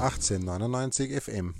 [0.00, 1.54] 1899 FM.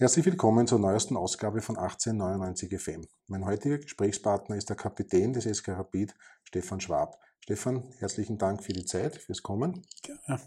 [0.00, 3.06] Herzlich willkommen zur neuesten Ausgabe von 1899 FM.
[3.28, 6.12] Mein heutiger Gesprächspartner ist der Kapitän des SK Rapid,
[6.42, 7.20] Stefan Schwab.
[7.38, 9.86] Stefan, herzlichen Dank für die Zeit, fürs Kommen.
[10.26, 10.40] Ja.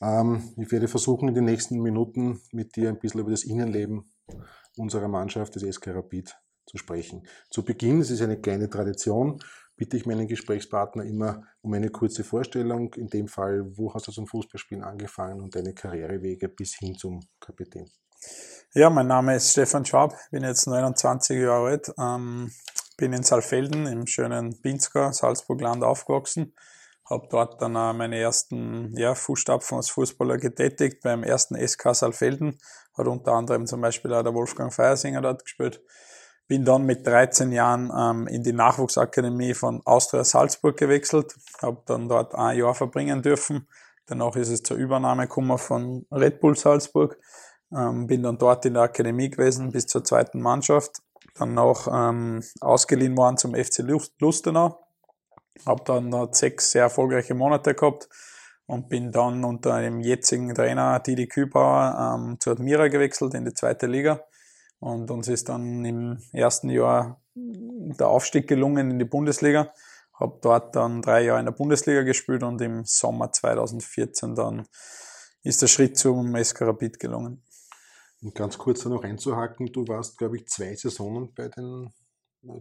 [0.00, 4.10] Ähm, ich werde versuchen, in den nächsten Minuten mit dir ein bisschen über das Innenleben
[4.78, 7.26] unserer Mannschaft des SK Rapid zu sprechen.
[7.50, 9.42] Zu Beginn, es ist eine kleine Tradition,
[9.80, 12.92] bitte ich meinen Gesprächspartner immer um eine kurze Vorstellung.
[12.94, 17.20] In dem Fall, wo hast du zum Fußballspielen angefangen und deine Karrierewege bis hin zum
[17.40, 17.88] Kapitän?
[18.74, 22.52] Ja, mein Name ist Stefan Schwab, bin jetzt 29 Jahre alt, ähm,
[22.98, 26.54] bin in Saalfelden im schönen Pinzgau, Salzburgland aufgewachsen,
[27.08, 32.58] habe dort dann auch meine ersten ja, Fußstapfen als Fußballer getätigt beim ersten SK Saalfelden,
[32.98, 35.80] hat unter anderem zum Beispiel auch der Wolfgang Feiersinger dort gespielt
[36.50, 42.08] bin dann mit 13 Jahren ähm, in die Nachwuchsakademie von Austria Salzburg gewechselt, habe dann
[42.08, 43.68] dort ein Jahr verbringen dürfen.
[44.06, 47.16] Danach ist es zur Übernahme gekommen von Red Bull Salzburg.
[47.72, 51.02] Ähm, bin dann dort in der Akademie gewesen bis zur zweiten Mannschaft.
[51.38, 53.84] Dann noch ähm, ausgeliehen worden zum FC
[54.18, 54.76] Lustenau.
[55.64, 58.08] Habe dann dort sechs sehr erfolgreiche Monate gehabt
[58.66, 63.54] und bin dann unter dem jetzigen Trainer Didi Kübauer ähm, zu Admira gewechselt in die
[63.54, 64.24] zweite Liga
[64.80, 69.72] und uns ist dann im ersten Jahr der Aufstieg gelungen in die Bundesliga.
[70.14, 74.66] Habe dort dann drei Jahre in der Bundesliga gespielt und im Sommer 2014 dann
[75.42, 77.42] ist der Schritt zum SK Rapid gelungen.
[78.22, 81.90] Und ganz kurz noch einzuhaken, du warst, glaube ich, zwei Saisonen bei den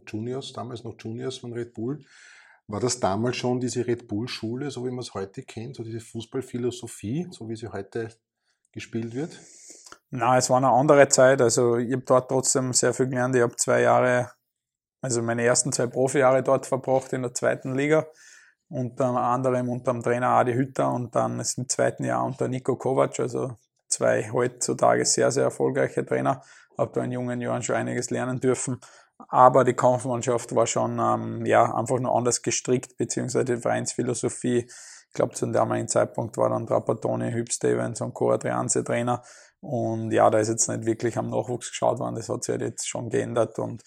[0.07, 2.05] Juniors, damals noch Juniors von Red Bull.
[2.67, 5.99] War das damals schon diese Red Bull-Schule, so wie man es heute kennt, so diese
[5.99, 8.09] Fußballphilosophie, so wie sie heute
[8.71, 9.39] gespielt wird?
[10.11, 11.41] Na, es war eine andere Zeit.
[11.41, 13.35] Also ich habe dort trotzdem sehr viel gelernt.
[13.35, 14.31] Ich habe zwei Jahre,
[15.01, 18.07] also meine ersten zwei Profijahre dort verbracht in der zweiten Liga.
[18.69, 22.75] Unter anderem unter dem Trainer Adi Hütter und dann ist im zweiten Jahr unter Nico
[22.75, 26.43] Kovac, also zwei heutzutage sehr, sehr erfolgreiche Trainer.
[26.77, 28.79] Habe da in jungen Jahren schon einiges lernen dürfen.
[29.27, 34.59] Aber die Kampfmannschaft war schon ähm, ja, einfach nur anders gestrickt, beziehungsweise die Vereinsphilosophie.
[34.59, 38.31] Ich glaube, zu dem damaligen Zeitpunkt war dann Trapattoni, Hüb Stevens und Co.
[38.31, 39.23] Adrianse Trainer.
[39.61, 42.61] Und ja, da ist jetzt nicht wirklich am Nachwuchs geschaut worden, das hat sich halt
[42.61, 43.83] jetzt schon geändert und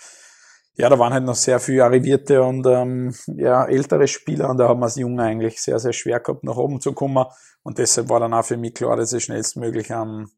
[0.75, 4.69] ja, da waren halt noch sehr viele arrivierte und ähm, ja, ältere Spieler und da
[4.69, 7.27] haben wir als Junge eigentlich sehr, sehr schwer gehabt, nach oben zu kommen.
[7.63, 10.31] Und deshalb war dann auch für mich klar, dass ich schnellstmöglich ähm,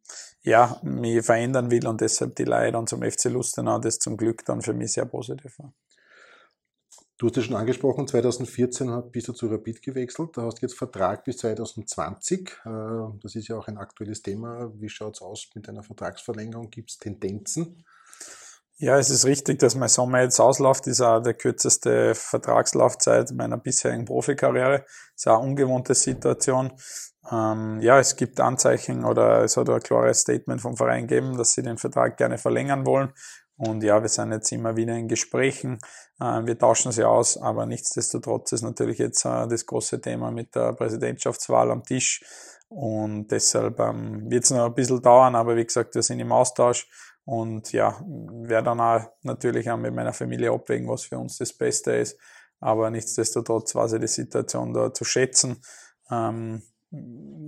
[0.42, 4.44] ja, mich verändern will und deshalb die Leihe dann zum FC Lustenau, das zum Glück
[4.44, 5.72] dann für mich sehr positiv war.
[7.16, 10.30] Du hast es schon angesprochen, 2014 bist du zu Rapid gewechselt.
[10.34, 12.50] Da hast jetzt Vertrag bis 2020.
[12.64, 12.68] Äh,
[13.22, 14.72] das ist ja auch ein aktuelles Thema.
[14.74, 16.70] Wie schaut es aus mit einer Vertragsverlängerung?
[16.70, 17.84] Gibt es Tendenzen?
[18.76, 20.86] Ja, es ist richtig, dass mein Sommer jetzt ausläuft.
[20.86, 24.80] Das ist auch der kürzeste Vertragslaufzeit meiner bisherigen Profikarriere.
[24.80, 26.72] Das ist auch eine ungewohnte Situation.
[27.30, 31.52] Ähm, ja, es gibt Anzeichen oder es hat ein klares Statement vom Verein gegeben, dass
[31.52, 33.12] sie den Vertrag gerne verlängern wollen.
[33.56, 35.78] Und ja, wir sind jetzt immer wieder in Gesprächen.
[36.20, 40.54] Äh, wir tauschen sie aus, aber nichtsdestotrotz ist natürlich jetzt äh, das große Thema mit
[40.54, 42.24] der Präsidentschaftswahl am Tisch.
[42.68, 46.32] Und deshalb ähm, wird es noch ein bisschen dauern, aber wie gesagt, wir sind im
[46.32, 46.88] Austausch
[47.24, 51.52] und ja, werde dann auch natürlich auch mit meiner Familie abwägen, was für uns das
[51.52, 52.18] Beste ist.
[52.60, 55.62] Aber nichtsdestotrotz war sie die Situation da zu schätzen.
[56.10, 56.62] Ähm,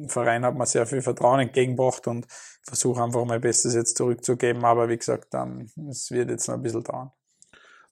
[0.09, 2.27] Verein hat mir sehr viel Vertrauen entgegengebracht und
[2.63, 4.65] versuche einfach mein Bestes jetzt zurückzugeben.
[4.65, 7.11] Aber wie gesagt, ähm, es wird jetzt noch ein bisschen dauern.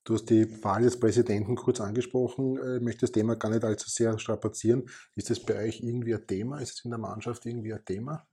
[0.05, 2.59] Du hast die Wahl des Präsidenten kurz angesprochen.
[2.77, 4.85] Ich möchte das Thema gar nicht allzu sehr strapazieren.
[5.17, 6.61] Ist das bei euch irgendwie ein Thema?
[6.61, 8.27] Ist es in der Mannschaft irgendwie ein Thema?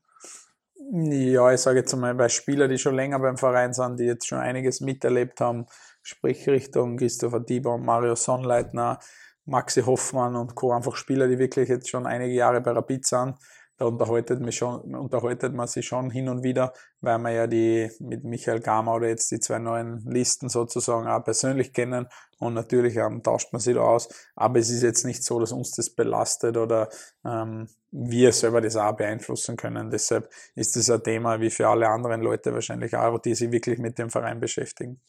[0.92, 4.28] Ja, ich sage jetzt einmal bei Spielern, die schon länger beim Verein sind, die jetzt
[4.28, 5.68] schon einiges miterlebt haben,
[6.02, 9.00] sprich Richtung Christopher Dieber und Mario Sonnleitner,
[9.46, 10.72] Maxi Hoffmann und Co.
[10.72, 13.35] einfach Spieler, die wirklich jetzt schon einige Jahre bei Rapid sind.
[13.81, 17.90] Da unterhaltet man, schon, unterhaltet man sich schon hin und wieder, weil man ja die
[18.00, 22.07] mit Michael Gama oder jetzt die zwei neuen Listen sozusagen auch persönlich kennen
[22.38, 24.07] und natürlich ähm, tauscht man sich da aus.
[24.35, 26.90] Aber es ist jetzt nicht so, dass uns das belastet oder
[27.26, 29.90] ähm, wir selber das auch beeinflussen können.
[29.90, 33.79] Deshalb ist das ein Thema wie für alle anderen Leute wahrscheinlich auch, die sich wirklich
[33.79, 35.02] mit dem Verein beschäftigen.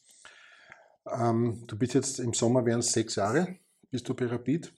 [1.07, 3.59] Ähm, du bist jetzt im Sommer wären sechs Jahre
[3.93, 4.73] bist du bei Rapid.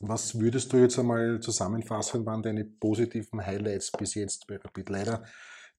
[0.00, 4.88] Was würdest du jetzt einmal zusammenfassen, waren deine positiven Highlights bis jetzt bei Rapid?
[4.88, 5.26] Leider,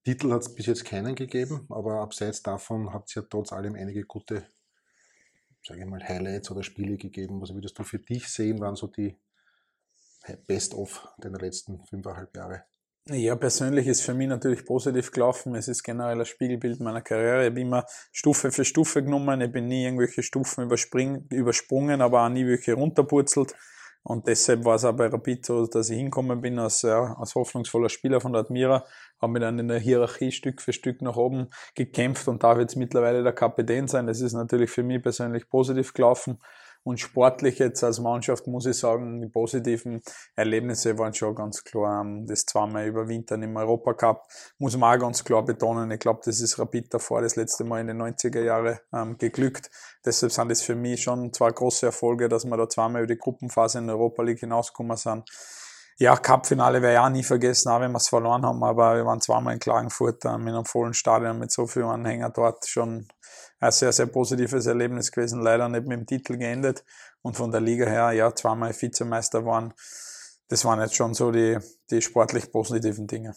[0.04, 3.74] Titel hat es bis jetzt keinen gegeben, aber abseits davon hat es ja trotz allem
[3.74, 4.46] einige gute,
[5.64, 7.42] sage ich mal, Highlights oder Spiele gegeben.
[7.42, 9.18] Was würdest du für dich sehen, waren so die
[10.46, 12.66] Best-of deiner letzten fünfeinhalb Jahre?
[13.10, 15.56] Ja, persönlich ist für mich natürlich positiv gelaufen.
[15.56, 17.42] Es ist generell ein Spiegelbild meiner Karriere.
[17.44, 19.42] Ich habe immer Stufe für Stufe genommen.
[19.42, 20.70] Ich bin nie irgendwelche Stufen
[21.32, 23.56] übersprungen, aber auch nie welche runterpurzelt.
[24.04, 27.34] Und deshalb war es auch bei Rapid so, dass ich hinkommen bin als, ja, als
[27.36, 28.86] hoffnungsvoller Spieler von der Admira,
[29.20, 32.76] habe mich dann in der Hierarchie Stück für Stück nach oben gekämpft und darf jetzt
[32.76, 34.08] mittlerweile der Kapitän sein.
[34.08, 36.40] Das ist natürlich für mich persönlich positiv gelaufen.
[36.84, 40.02] Und sportlich jetzt als Mannschaft muss ich sagen, die positiven
[40.36, 42.02] Erlebnisse waren schon ganz klar.
[42.02, 44.24] Ähm, das zweimal überwintern im Europacup
[44.58, 45.92] muss man auch ganz klar betonen.
[45.92, 49.70] Ich glaube, das ist Rapid davor das letzte Mal in den 90er Jahren ähm, geglückt.
[50.04, 53.20] Deshalb sind es für mich schon zwei große Erfolge, dass wir da zweimal über die
[53.20, 55.30] Gruppenphase in der Europa League hinausgekommen sind.
[56.02, 59.22] Ja, Cup-Finale wäre ja nie vergessen, auch wenn wir es verloren haben, aber wir waren
[59.22, 63.08] zweimal in Klagenfurt äh, mit einem vollen Stadion mit so vielen Anhängern dort schon
[63.60, 65.44] ein sehr, sehr positives Erlebnis gewesen.
[65.44, 66.84] Leider nicht mit dem Titel geendet
[67.22, 69.76] und von der Liga her, ja, zweimal Vizemeister waren.
[70.48, 71.60] Das waren jetzt schon so die,
[71.92, 73.36] die sportlich positiven Dinge.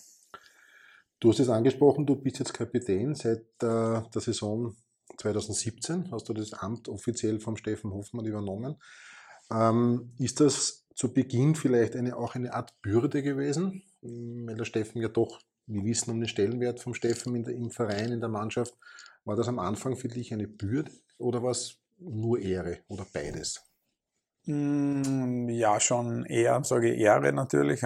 [1.21, 4.75] Du hast es angesprochen, du bist jetzt Kapitän seit äh, der Saison
[5.19, 8.81] 2017, hast du das Amt offiziell vom Steffen Hoffmann übernommen.
[9.53, 15.03] Ähm, ist das zu Beginn vielleicht eine, auch eine Art Bürde gewesen, weil der Steffen
[15.03, 18.75] ja doch, wir wissen um den Stellenwert vom Steffen der, im Verein, in der Mannschaft,
[19.25, 23.63] war das am Anfang für dich eine Bürde oder war es nur Ehre oder beides?
[24.47, 27.81] Mm, ja, schon eher, sage ich, Ehre natürlich.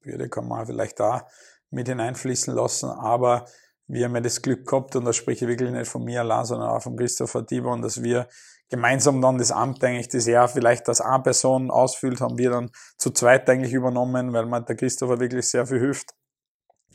[0.00, 1.28] Bürde kann man vielleicht da
[1.70, 3.46] mit hineinfließen lassen, aber
[3.86, 6.44] wir haben ja das Glück gehabt, und da spreche ich wirklich nicht von mir allein,
[6.44, 8.28] sondern auch von Christopher Tibon, dass wir
[8.72, 12.70] gemeinsam dann das Amt eigentlich, das er vielleicht als eine Person ausfüllt, haben wir dann
[12.96, 16.14] zu zweit eigentlich übernommen, weil man der Christopher wirklich sehr viel hilft.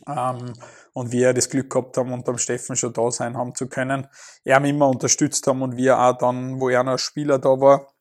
[0.08, 0.54] Ähm,
[0.94, 4.08] und wir das Glück gehabt haben, unter dem Steffen schon da sein haben zu können.
[4.44, 7.94] Er mich immer unterstützt haben und wir auch dann, wo er noch Spieler da war,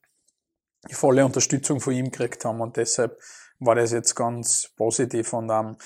[0.89, 2.63] die volle Unterstützung von ihm gekriegt haben.
[2.63, 3.19] Und deshalb
[3.59, 5.35] war das jetzt ganz positiv.
[5.35, 5.77] Und ähm,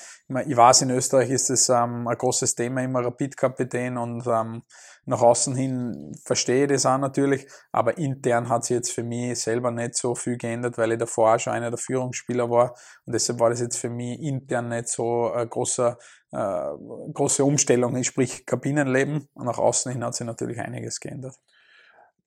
[0.47, 4.63] ich weiß, in Österreich ist das ähm, ein großes Thema, immer Rapid-Kapitän und ähm,
[5.05, 9.39] nach außen hin verstehe ich das auch natürlich, aber intern hat sich jetzt für mich
[9.39, 12.75] selber nicht so viel geändert, weil ich davor auch schon einer der Führungsspieler war
[13.05, 15.97] und deshalb war das jetzt für mich intern nicht so ein großer,
[16.31, 16.69] äh,
[17.13, 21.35] große Umstellung, sprich Kabinenleben und nach außen hin hat sich natürlich einiges geändert.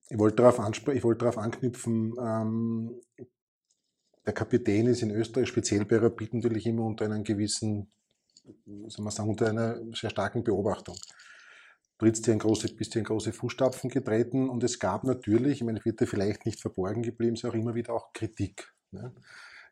[0.08, 0.58] Ich wollte darauf,
[0.92, 3.00] ich wollte darauf anknüpfen, ähm,
[4.26, 7.92] der Kapitän ist in Österreich, speziell bei Rapid, natürlich immer unter einem gewissen,
[8.86, 10.96] soll man sagen, unter einer sehr starken Beobachtung.
[12.04, 15.82] Trittst dir große, bist dir in große Fußstapfen getreten und es gab natürlich, ich meine,
[15.86, 18.74] wird dir vielleicht nicht verborgen geblieben, ist auch immer wieder auch Kritik.
[18.90, 19.14] Ne?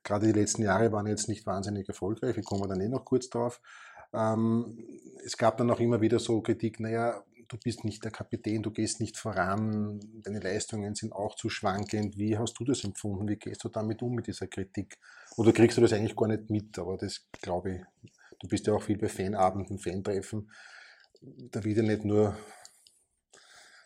[0.02, 3.29] Gerade die letzten Jahre waren jetzt nicht wahnsinnig erfolgreich, wir kommen dann eh noch kurz
[3.29, 3.61] drauf.
[4.14, 4.79] Ähm,
[5.23, 8.70] es gab dann auch immer wieder so Kritik, naja, du bist nicht der Kapitän, du
[8.70, 12.17] gehst nicht voran, deine Leistungen sind auch zu schwankend.
[12.17, 13.29] Wie hast du das empfunden?
[13.29, 14.96] Wie gehst du damit um mit dieser Kritik?
[15.37, 16.79] Oder kriegst du das eigentlich gar nicht mit?
[16.79, 20.49] Aber das glaube ich, du bist ja auch viel bei Fanabenden, Fantreffen.
[21.22, 22.36] Da wird ja nicht nur.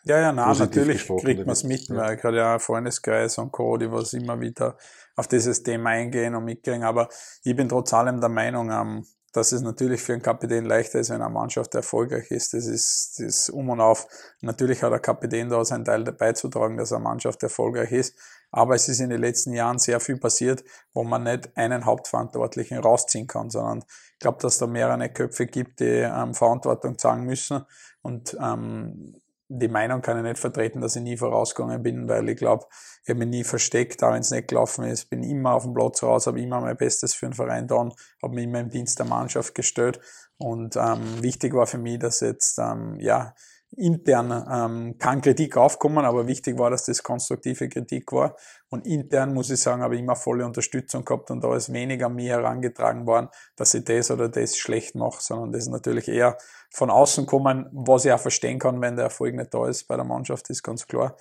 [0.03, 1.95] Ja, ja, nein, natürlich kriegt man es mit, ja.
[1.95, 4.77] weil ich gerade ja Freundeskreis und Co., die was immer wieder
[5.15, 6.83] auf dieses Thema eingehen und mitkriegen.
[6.83, 7.09] Aber
[7.43, 11.09] ich bin trotz allem der Meinung, ähm, dass es natürlich für einen Kapitän leichter ist,
[11.09, 12.53] wenn eine Mannschaft erfolgreich ist.
[12.53, 14.07] Das ist, das ist um und auf.
[14.41, 18.17] Natürlich hat der Kapitän da seinen Teil beizutragen, dass eine Mannschaft erfolgreich ist.
[18.51, 20.63] Aber es ist in den letzten Jahren sehr viel passiert,
[20.93, 23.83] wo man nicht einen Hauptverantwortlichen rausziehen kann, sondern
[24.13, 27.65] ich glaube, dass da mehrere Köpfe gibt, die ähm, Verantwortung zeigen müssen.
[28.01, 32.37] Und ähm, die Meinung kann ich nicht vertreten, dass ich nie vorausgegangen bin, weil ich
[32.37, 32.65] glaube,
[33.03, 35.73] ich habe mich nie versteckt, auch wenn es nicht gelaufen ist, bin immer auf dem
[35.73, 38.99] Platz raus, habe immer mein Bestes für den Verein getan, habe mich immer im Dienst
[38.99, 39.99] der Mannschaft gestellt
[40.37, 43.33] und ähm, wichtig war für mich, dass jetzt ähm, ja
[43.75, 48.35] intern ähm, kann Kritik aufkommen, aber wichtig war, dass das konstruktive Kritik war.
[48.69, 52.07] Und intern muss ich sagen, habe ich immer volle Unterstützung gehabt und da ist weniger
[52.07, 56.09] an mir herangetragen worden, dass ich das oder das schlecht mache, sondern das ist natürlich
[56.09, 56.37] eher
[56.69, 59.95] von außen kommen, was ich auch verstehen kann, wenn der Erfolg nicht da ist bei
[59.95, 61.15] der Mannschaft, ist ganz klar.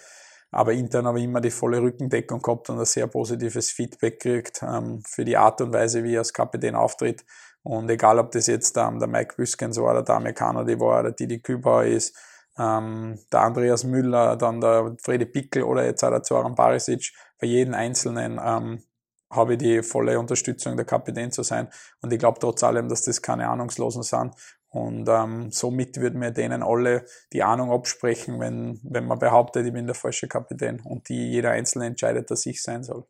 [0.51, 4.63] Aber intern habe ich immer die volle Rückendeckung gehabt und ein sehr positives Feedback gekriegt
[4.63, 7.25] ähm, für die Art und Weise, wie er als Kapitän auftritt.
[7.63, 11.13] Und egal, ob das jetzt ähm, der Mike Büskens war, der Amerikaner, die war, der
[11.13, 12.17] Didi Kübauer ist,
[12.59, 17.47] ähm, der Andreas Müller, dann der Fredi Pickel oder jetzt auch der Zoran Barisic, bei
[17.47, 18.83] jedem Einzelnen ähm,
[19.31, 21.69] habe ich die volle Unterstützung, der Kapitän zu sein.
[22.01, 24.35] Und ich glaube trotz allem, dass das keine Ahnungslosen sind.
[24.69, 29.73] Und ähm, somit würden wir denen alle die Ahnung absprechen, wenn, wenn man behauptet, ich
[29.73, 33.07] bin der falsche Kapitän und die jeder Einzelne entscheidet, dass ich sein soll.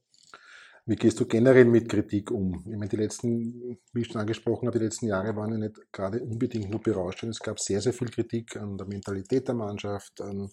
[0.89, 2.65] Wie gehst du generell mit Kritik um?
[2.65, 5.93] Ich meine, die letzten, wie ich schon angesprochen habe, die letzten Jahre waren ja nicht
[5.93, 7.33] gerade unbedingt nur berauschend.
[7.33, 10.49] Es gab sehr, sehr viel Kritik an der Mentalität der Mannschaft, an,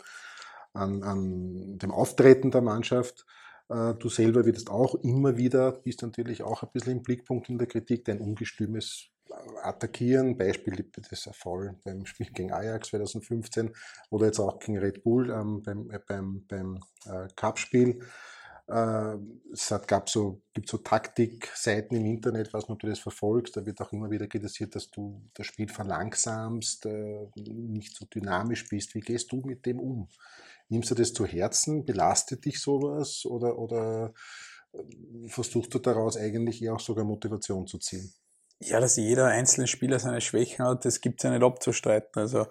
[0.73, 3.27] an, an dem Auftreten der Mannschaft.
[3.69, 7.57] Äh, du selber wirst auch immer wieder, bist natürlich auch ein bisschen im Blickpunkt in
[7.57, 9.09] der Kritik, dein ungestümes
[9.63, 13.73] Attackieren, Beispiel das Erfolg beim Spiel gegen Ajax 2015
[14.09, 17.99] oder jetzt auch gegen Red Bull ähm, beim, äh, beim, beim äh, Cup-Spiel.
[18.67, 19.15] Äh,
[19.51, 23.57] es gab so, gibt so Taktikseiten im Internet, was du das verfolgst.
[23.57, 28.67] Da wird auch immer wieder kritisiert, dass du das Spiel verlangsamst, äh, nicht so dynamisch
[28.69, 28.93] bist.
[28.95, 30.07] Wie gehst du mit dem um?
[30.73, 31.85] Nimmst du das zu Herzen?
[31.85, 33.25] Belastet dich sowas?
[33.25, 34.13] Oder, oder
[34.73, 38.11] äh, versuchst du daraus eigentlich eher auch sogar Motivation zu ziehen?
[38.59, 42.09] Ja, dass jeder einzelne Spieler seine Schwächen hat, das gibt es ja nicht abzustreiten.
[42.15, 42.47] Also,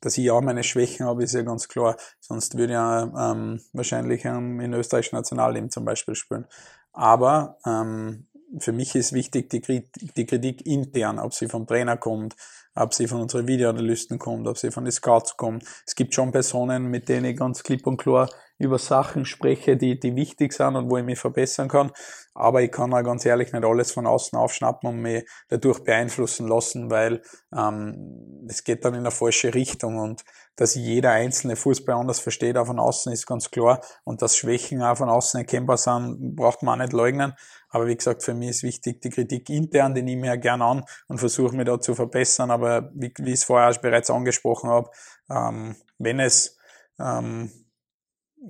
[0.00, 1.96] dass ich auch meine Schwächen habe, ist ja ganz klar.
[2.20, 6.46] Sonst würde ich ja ähm, wahrscheinlich ähm, in österreichischen Nationalteam zum Beispiel spielen.
[6.92, 8.26] Aber ähm,
[8.58, 12.34] für mich ist wichtig die, die Kritik intern, ob sie vom Trainer kommt,
[12.74, 15.64] ob sie von unseren Videoanalysten kommt, ob sie von den Scouts kommt.
[15.86, 19.98] Es gibt schon Personen, mit denen ich ganz klipp und klar über Sachen spreche, die,
[20.00, 21.90] die wichtig sind und wo ich mich verbessern kann.
[22.34, 26.48] Aber ich kann auch ganz ehrlich nicht alles von außen aufschnappen und mich dadurch beeinflussen
[26.48, 27.22] lassen, weil
[27.54, 30.24] ähm, es geht dann in eine falsche Richtung und
[30.56, 34.82] dass jeder einzelne Fußball anders versteht, auch von außen ist ganz klar und dass Schwächen
[34.82, 37.34] auch von außen erkennbar sind, braucht man auch nicht leugnen.
[37.68, 40.62] Aber wie gesagt, für mich ist wichtig die Kritik intern, die nehme ich ja gern
[40.62, 42.50] an und versuche mich da zu verbessern.
[42.50, 44.90] Aber wie, wie ich es vorher bereits angesprochen habe,
[45.30, 46.56] ähm, wenn es
[46.98, 47.50] ähm,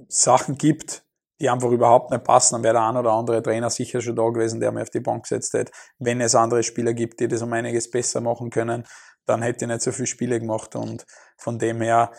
[0.08, 1.04] Sachen gibt,
[1.40, 4.28] die einfach überhaupt nicht passen, dann wäre der ein oder andere Trainer sicher schon da
[4.28, 5.72] gewesen, der mir auf die Bank gesetzt hätte.
[5.98, 8.84] Wenn es andere Spieler gibt, die das um einiges besser machen können,
[9.26, 11.04] dann hätte ich nicht so viele Spiele gemacht und
[11.37, 12.11] von dem her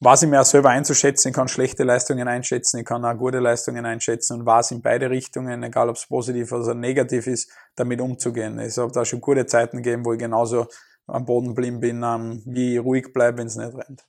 [0.00, 3.38] weiß ich mir auch selber einzuschätzen, ich kann schlechte Leistungen einschätzen, ich kann auch gute
[3.38, 8.00] Leistungen einschätzen und weiß in beide Richtungen, egal ob es positiv oder negativ ist, damit
[8.00, 8.58] umzugehen.
[8.58, 10.66] Es hat da schon gute Zeiten gegeben, wo ich genauso
[11.06, 14.04] am Boden blieben bin, ähm, wie ruhig bleibe, wenn es nicht rennt.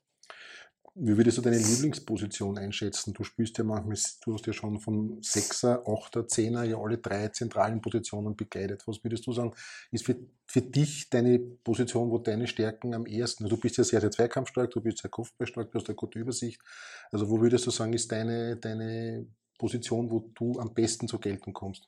[0.93, 3.13] Wie würdest du deine Lieblingsposition einschätzen?
[3.13, 7.29] Du spielst ja manchmal, du hast ja schon von Sechser, Achter, Zehner ja alle drei
[7.29, 8.83] zentralen Positionen begleitet.
[8.87, 9.53] Was würdest du sagen,
[9.91, 10.17] ist für,
[10.47, 14.69] für dich deine Position, wo deine Stärken am ersten, du bist ja sehr, sehr zweikampfstark,
[14.69, 16.61] du bist sehr kopfballstark, du hast eine gute Übersicht.
[17.09, 19.25] Also wo würdest du sagen, ist deine, deine
[19.57, 21.87] Position, wo du am besten zur Geltung kommst?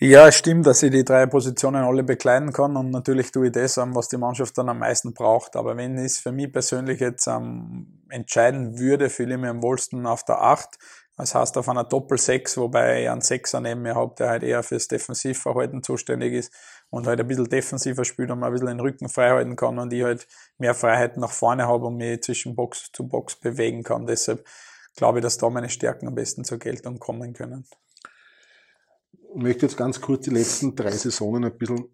[0.00, 3.52] Ja, es stimmt, dass ich die drei Positionen alle bekleiden kann und natürlich tue ich
[3.52, 5.56] das, was die Mannschaft dann am meisten braucht.
[5.56, 9.60] Aber wenn ich es für mich persönlich jetzt ähm, entscheiden würde, fühle ich mich am
[9.60, 10.78] wohlsten auf der 8.
[11.16, 14.62] Das heißt auf einer Doppel-6, wobei ich einen Sechser neben mir habe, der halt eher
[14.62, 16.52] fürs Defensivverhalten zuständig ist
[16.90, 19.80] und halt ein bisschen defensiver spielt und man ein bisschen den Rücken frei halten kann
[19.80, 20.28] und ich halt
[20.58, 24.06] mehr Freiheit nach vorne habe und mich zwischen Box zu Box bewegen kann.
[24.06, 24.46] Deshalb
[24.94, 27.66] glaube ich, dass da meine Stärken am besten zur Geltung kommen können
[29.34, 31.88] möchte jetzt ganz kurz die letzten drei Saisonen ein bisschen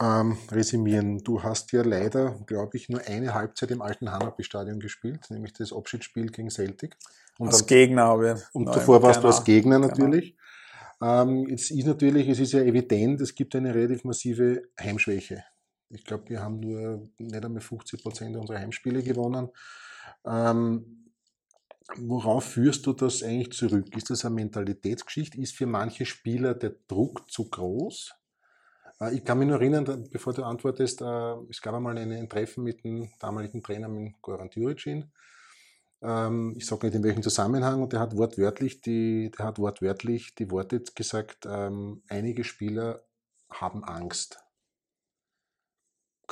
[0.00, 1.18] ähm, resümieren.
[1.18, 5.72] Du hast ja leider, glaube ich, nur eine Halbzeit im alten Hanapi-Stadion gespielt, nämlich das
[5.72, 6.96] Abschiedsspiel gegen Celtic.
[7.38, 8.54] Und als dann, Gegner habe ich.
[8.54, 9.88] Und davor warst du als Gegner genau.
[9.88, 10.36] natürlich.
[11.00, 11.22] Genau.
[11.22, 15.44] Ähm, jetzt ist natürlich, es ist ja evident, es gibt eine relativ massive Heimschwäche.
[15.90, 19.48] Ich glaube, wir haben nur nicht einmal 50 Prozent unserer Heimspiele gewonnen.
[20.24, 21.01] Ähm,
[21.96, 23.94] Worauf führst du das eigentlich zurück?
[23.96, 25.40] Ist das eine Mentalitätsgeschichte?
[25.40, 28.14] Ist für manche Spieler der Druck zu groß?
[29.00, 32.64] Äh, ich kann mich nur erinnern, bevor du antwortest, äh, es gab einmal ein Treffen
[32.64, 35.10] mit dem damaligen Trainer, mit Goran Djuricin.
[36.02, 40.34] Ähm, ich sage nicht in welchem Zusammenhang, und der hat wortwörtlich die, der hat wortwörtlich
[40.34, 43.04] die Worte gesagt, ähm, einige Spieler
[43.50, 44.41] haben Angst.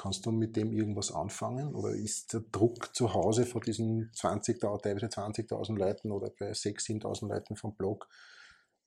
[0.00, 1.74] Kannst du mit dem irgendwas anfangen?
[1.74, 7.02] Oder ist der Druck zu Hause vor diesen 20.000, teilweise 20.000 Leuten oder bei 6.000,
[7.02, 8.08] 7.000 Leuten vom Blog,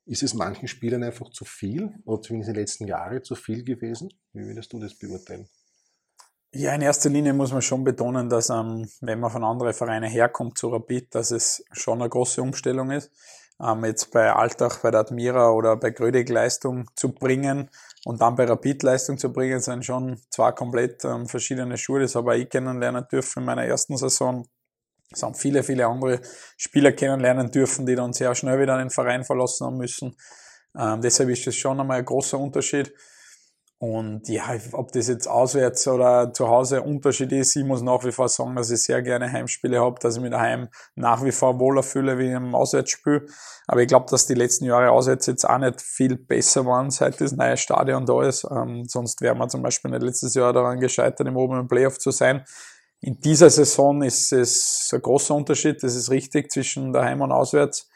[0.06, 3.64] ist es manchen Spielern einfach zu viel oder zumindest in den letzten Jahren zu viel
[3.64, 4.12] gewesen?
[4.34, 5.48] Wie würdest du das beurteilen?
[6.52, 10.10] Ja, in erster Linie muss man schon betonen, dass ähm, wenn man von anderen Vereinen
[10.10, 13.12] herkommt zu Rapid, dass es schon eine große Umstellung ist.
[13.64, 17.70] Ähm, jetzt bei Altach, bei der Admira oder bei Grödig Leistung zu bringen,
[18.06, 22.02] und dann bei Rapid Leistung zu bringen, sind schon zwei komplett ähm, verschiedene Schuhe.
[22.02, 24.46] Das habe ich kennenlernen dürfen in meiner ersten Saison.
[25.12, 26.20] Es haben viele, viele andere
[26.58, 30.18] Spieler kennenlernen dürfen, die dann sehr schnell wieder den Verein verlassen haben müssen.
[30.78, 32.94] Ähm, deshalb ist das schon einmal ein großer Unterschied.
[33.84, 38.14] Und ja, ob das jetzt auswärts oder zu Hause Unterschied ist, ich muss nach wie
[38.14, 41.60] vor sagen, dass ich sehr gerne Heimspiele habe, dass ich mich daheim nach wie vor
[41.60, 43.28] wohler fühle wie im Auswärtsspiel.
[43.68, 47.20] Aber ich glaube, dass die letzten Jahre auswärts jetzt auch nicht viel besser waren, seit
[47.20, 48.48] das neue Stadion da ist.
[48.50, 52.12] Ähm, sonst wären wir zum Beispiel nicht letztes Jahr daran gescheitert, im oberen Playoff zu
[52.12, 52.46] sein.
[53.02, 57.90] In dieser Saison ist es ein großer Unterschied, das ist richtig, zwischen daheim und auswärts.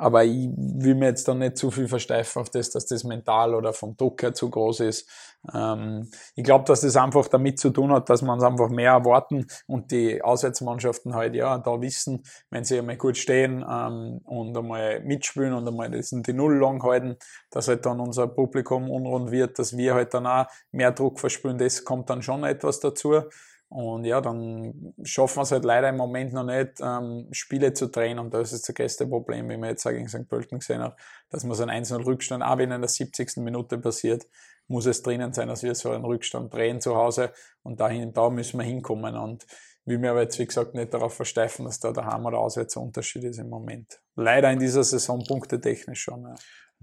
[0.00, 3.54] Aber ich will mir jetzt dann nicht zu viel versteifen auf das, dass das mental
[3.54, 5.10] oder vom Druck her zu groß ist.
[5.52, 8.92] Ähm, ich glaube, dass das einfach damit zu tun hat, dass man es einfach mehr
[8.92, 14.56] erwarten und die Auswärtsmannschaften halt ja da wissen, wenn sie einmal gut stehen ähm, und
[14.56, 17.16] einmal mitspielen und einmal das die Null lang halten,
[17.50, 21.58] dass halt dann unser Publikum unrund wird, dass wir halt dann auch mehr Druck verspüren.
[21.58, 23.22] Das kommt dann schon etwas dazu.
[23.70, 27.88] Und ja, dann schaffen wir es halt leider im Moment noch nicht, ähm, Spiele zu
[27.88, 28.18] drehen.
[28.18, 30.26] Und das ist das größte Problem, wie man jetzt gegen St.
[30.26, 30.98] Pölten gesehen hat,
[31.28, 33.36] dass man so einen 1 Rückstand, auch wenn in der 70.
[33.38, 34.26] Minute passiert,
[34.68, 37.32] muss es drinnen sein, dass wir so einen Rückstand drehen zu Hause.
[37.62, 39.16] Und dahin, da müssen wir hinkommen.
[39.16, 39.46] Und
[39.84, 42.76] will mir aber jetzt, wie gesagt, nicht darauf versteifen, dass da der Heim- oder auswärts
[42.76, 44.00] Unterschied ist im Moment.
[44.14, 46.22] Leider in dieser Saison punktetechnisch schon.
[46.22, 46.34] Ja.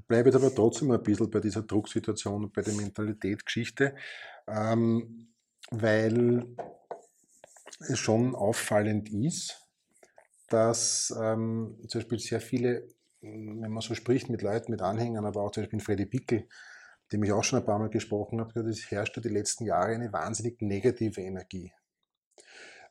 [0.07, 3.95] Bleibe aber trotzdem ein bisschen bei dieser Drucksituation und bei der Mentalitätsgeschichte,
[4.47, 5.34] ähm,
[5.71, 6.45] weil
[7.79, 9.61] es schon auffallend ist,
[10.49, 12.87] dass ähm, zum Beispiel sehr viele,
[13.21, 16.47] wenn man so spricht mit Leuten, mit Anhängern, aber auch zum Beispiel Freddy Pickel,
[17.11, 20.11] dem ich auch schon ein paar Mal gesprochen habe, es herrschte die letzten Jahre eine
[20.11, 21.71] wahnsinnig negative Energie.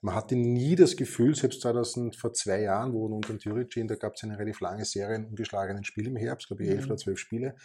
[0.04, 4.14] Man hatte nie das Gefühl, selbst 2000, vor zwei Jahren, wo unter Thüringen, da gab
[4.14, 6.90] es eine relativ lange Serie in ungeschlagenen Spielen im Herbst, glaube ich, elf mhm.
[6.90, 7.56] oder zwölf Spiele.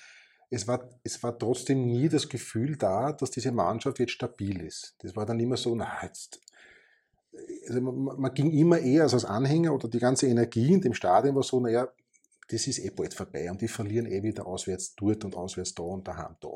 [0.49, 4.95] Es war, es war trotzdem nie das Gefühl da, dass diese Mannschaft jetzt stabil ist.
[4.99, 6.41] Das war dann immer so, na, jetzt,
[7.67, 11.35] also man, man, ging immer eher als Anhänger oder die ganze Energie in dem Stadion
[11.35, 11.87] war so, naja,
[12.49, 15.83] das ist eh bald vorbei und die verlieren eh wieder auswärts dort und auswärts da
[15.83, 16.49] und daheim da.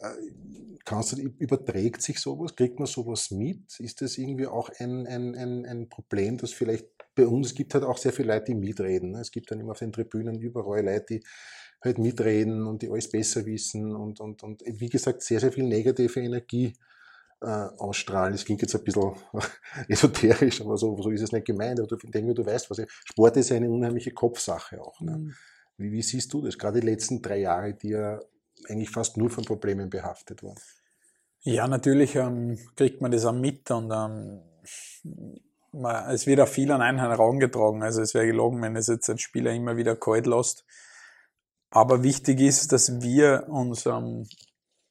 [0.00, 2.56] Äh, kannst du, überträgt sich sowas?
[2.56, 3.78] Kriegt man sowas mit?
[3.80, 7.74] Ist das irgendwie auch ein, ein, ein, ein Problem, das vielleicht bei uns, es gibt
[7.74, 9.12] halt auch sehr viele Leute, die mitreden.
[9.12, 9.20] Ne?
[9.20, 11.24] Es gibt dann immer auf den Tribünen überall Leute, die
[11.82, 15.64] halt mitreden und die alles besser wissen und, und, und wie gesagt, sehr, sehr viel
[15.64, 16.74] negative Energie
[17.40, 18.32] äh, ausstrahlen.
[18.32, 19.12] Das klingt jetzt ein bisschen
[19.88, 21.80] esoterisch, aber so, so ist es nicht gemeint.
[21.80, 25.00] Aber ich denke, du weißt, was ich, Sport ist eine unheimliche Kopfsache auch.
[25.00, 25.18] Ne?
[25.18, 25.34] Mhm.
[25.76, 26.56] Wie, wie, siehst du das?
[26.56, 28.20] Gerade die letzten drei Jahre, die ja
[28.68, 30.58] eigentlich fast nur von Problemen behaftet waren.
[31.40, 34.40] Ja, natürlich ähm, kriegt man das auch mit und ähm,
[35.72, 37.82] man, es wird auch viel an einen herangetragen.
[37.82, 40.64] Also es wäre gelogen, wenn es jetzt ein Spieler immer wieder kalt lässt.
[41.72, 44.26] Aber wichtig ist, dass wir uns ähm,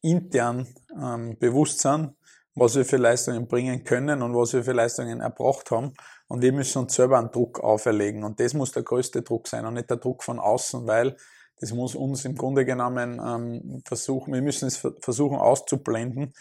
[0.01, 0.67] intern
[0.99, 2.15] ähm, bewusst sind,
[2.55, 5.93] was wir für Leistungen bringen können und was wir für Leistungen erbracht haben.
[6.27, 8.23] Und wir müssen uns selber einen Druck auferlegen.
[8.23, 11.15] Und das muss der größte Druck sein und nicht der Druck von außen, weil
[11.59, 16.33] das muss uns im Grunde genommen ähm, versuchen, wir müssen es versuchen auszublenden,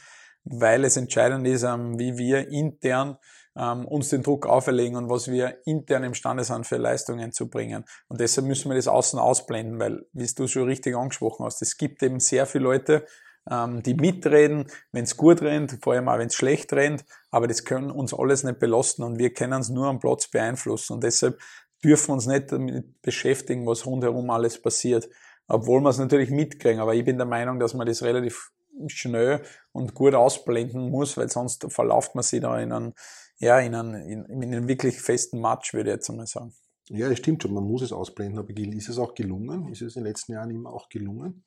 [0.44, 3.18] weil es entscheidend ist, ähm, wie wir intern
[3.60, 7.84] ähm, uns den Druck auferlegen und was wir intern imstande sind für Leistungen zu bringen.
[8.08, 11.76] Und deshalb müssen wir das außen ausblenden, weil, wie du schon richtig angesprochen hast, es
[11.76, 13.06] gibt eben sehr viele Leute,
[13.50, 17.46] ähm, die mitreden, wenn es gut rennt, vor allem auch wenn es schlecht rennt, aber
[17.48, 20.94] das können uns alles nicht belasten und wir können es nur am Platz beeinflussen.
[20.94, 21.38] Und deshalb
[21.84, 25.08] dürfen uns nicht damit beschäftigen, was rundherum alles passiert.
[25.48, 28.52] Obwohl wir es natürlich mitkriegen, aber ich bin der Meinung, dass man das relativ
[28.86, 29.42] schnell
[29.72, 32.94] und gut ausblenden muss, weil sonst verlauft man sich da in einen,
[33.40, 36.52] ja, in einen, in, in einen wirklich festen Match, würde ich jetzt einmal sagen.
[36.88, 39.68] Ja, es stimmt schon, man muss es ausblenden, aber ist es auch gelungen?
[39.68, 41.44] Ist es in den letzten Jahren immer auch gelungen?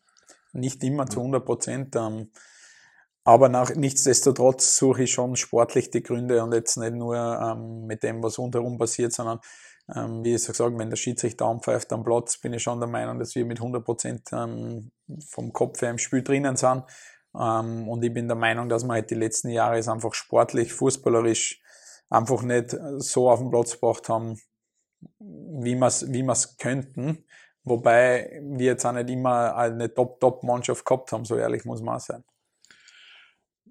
[0.53, 1.95] Nicht immer zu 100 Prozent.
[1.95, 2.29] Ähm,
[3.23, 8.03] aber nach, nichtsdestotrotz suche ich schon sportlich die Gründe und jetzt nicht nur ähm, mit
[8.03, 9.39] dem, was rundherum passiert, sondern
[9.93, 13.19] ähm, wie ich gesagt wenn der Schiedsrichter anpfeift am Platz, bin ich schon der Meinung,
[13.19, 14.91] dass wir mit 100 Prozent ähm,
[15.27, 16.83] vom Kopf her im Spiel drinnen sind.
[17.37, 20.73] Ähm, und ich bin der Meinung, dass wir halt die letzten Jahre es einfach sportlich,
[20.73, 21.62] fußballerisch
[22.13, 24.39] einfach nicht so auf den Platz gebracht haben,
[25.19, 27.25] wie wir es wie wir's könnten.
[27.63, 32.01] Wobei wir jetzt auch nicht immer eine Top-Top-Mannschaft gehabt haben, so ehrlich muss man auch
[32.01, 32.23] sein.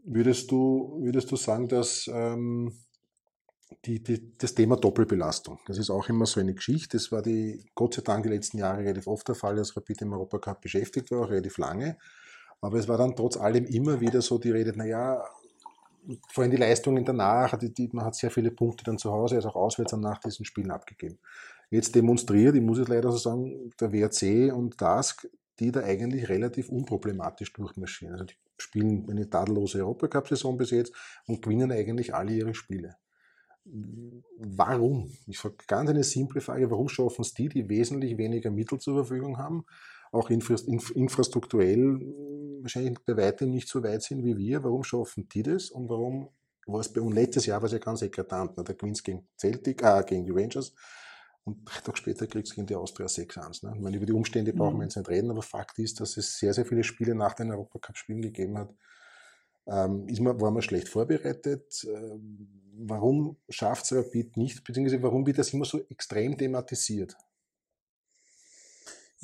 [0.04, 2.72] Würdest du, würdest du sagen, dass ähm,
[3.84, 5.58] die, die, das Thema Doppelbelastung.
[5.66, 6.96] Das ist auch immer so eine Geschichte.
[6.96, 10.02] Das war die, Gott sei Dank die letzten Jahre relativ oft der Fall, dass Rapid
[10.02, 11.98] im Europacup beschäftigt war, auch relativ lange.
[12.60, 15.22] Aber es war dann trotz allem immer wieder so die Rede, naja,
[16.28, 19.36] vor allem die Leistungen danach, die, die, man hat sehr viele Punkte dann zu Hause,
[19.36, 21.18] also auch auswärts nach diesen Spielen abgegeben.
[21.70, 26.28] Jetzt demonstriert, ich muss es leider so sagen, der WRC und DASK, die da eigentlich
[26.28, 28.14] relativ unproblematisch durchmarschieren.
[28.14, 30.94] Also die spielen eine tadellose Europacup-Saison bis jetzt
[31.26, 32.96] und gewinnen eigentlich alle ihre Spiele
[33.64, 35.10] warum?
[35.26, 38.94] Ich frage ganz eine simple Frage, warum schaffen es die, die wesentlich weniger Mittel zur
[38.94, 39.64] Verfügung haben,
[40.10, 42.00] auch infrastrukturell
[42.62, 46.28] wahrscheinlich bei weitem nicht so weit sind wie wir, warum schaffen die das und warum
[46.66, 48.64] war es bei uns letztes Jahr war es ja ganz eklatant, ne?
[48.64, 50.74] der Queens gegen Celtic, äh, gegen die Rangers
[51.44, 53.66] und drei Tage später kriegst du gegen die Austria 6-1.
[53.66, 53.72] Ne?
[53.74, 54.82] Ich meine, über die Umstände brauchen wir mhm.
[54.82, 58.22] jetzt nicht reden, aber Fakt ist, dass es sehr, sehr viele Spiele nach den Europacup-Spielen
[58.22, 58.72] gegeben hat,
[59.66, 61.86] ähm, ist man, war man schlecht vorbereitet?
[61.88, 67.16] Ähm, warum schafft es Rapid nicht, beziehungsweise warum wird das immer so extrem thematisiert?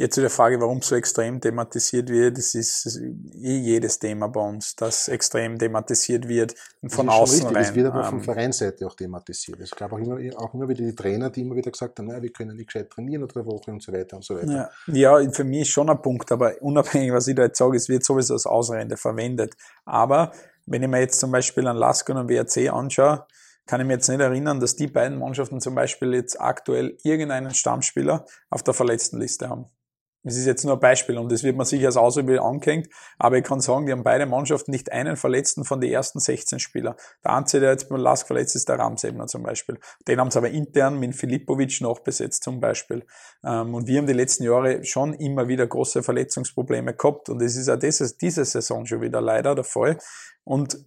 [0.00, 3.00] Jetzt zu der Frage, warum so extrem thematisiert wird, das ist
[3.34, 6.54] eh jedes Thema bei uns, das extrem thematisiert wird
[6.86, 7.64] von außen richtig, rein.
[7.64, 9.58] Es wird aber von ähm, Vereinsseite auch thematisiert.
[9.58, 12.22] Es gab auch immer, auch immer wieder die Trainer, die immer wieder gesagt haben, naja,
[12.22, 14.70] wir können nicht gescheit trainieren unter der Woche und so weiter und so weiter.
[14.86, 17.76] Ja, ja, für mich ist schon ein Punkt, aber unabhängig, was ich da jetzt sage,
[17.76, 19.56] es wird sowieso als Ausrede verwendet.
[19.84, 20.30] Aber
[20.66, 23.26] wenn ich mir jetzt zum Beispiel an Lask und WRC anschaue,
[23.66, 27.52] kann ich mir jetzt nicht erinnern, dass die beiden Mannschaften zum Beispiel jetzt aktuell irgendeinen
[27.52, 29.66] Stammspieler auf der Verletztenliste haben.
[30.28, 32.88] Das ist jetzt nur ein Beispiel und das wird man sicher als Ausübung angehängt,
[33.18, 36.58] aber ich kann sagen, die haben beide Mannschaften nicht einen Verletzten von den ersten 16
[36.58, 36.94] Spielern.
[37.24, 39.78] Der einzige, der jetzt beim Lask verletzt ist, der Ramsebner zum Beispiel.
[40.06, 43.06] Den haben sie aber intern mit Filipovic noch besetzt zum Beispiel.
[43.42, 47.56] Ähm, und wir haben die letzten Jahre schon immer wieder große Verletzungsprobleme gehabt und das
[47.56, 49.98] ist auch dieses, diese Saison schon wieder leider der Fall.
[50.44, 50.78] Und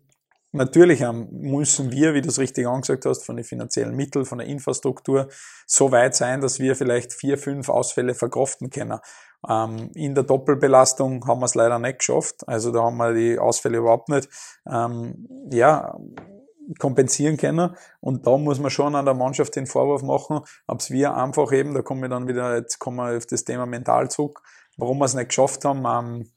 [0.54, 1.00] Natürlich
[1.32, 5.30] müssen wir, wie du es richtig angesagt hast, von den finanziellen Mitteln, von der Infrastruktur
[5.66, 9.00] so weit sein, dass wir vielleicht vier, fünf Ausfälle verkraften können.
[9.48, 12.48] Ähm, in der Doppelbelastung haben wir es leider nicht geschafft.
[12.48, 14.30] Also da haben wir die Ausfälle überhaupt nicht
[14.70, 15.98] ähm, ja,
[16.80, 17.76] kompensieren können.
[18.00, 21.52] Und da muss man schon an der Mannschaft den Vorwurf machen, ob es wir einfach
[21.52, 24.42] eben, da kommen wir dann wieder, jetzt kommen wir auf das Thema mental zurück,
[24.78, 26.32] warum wir es nicht geschafft haben, ähm,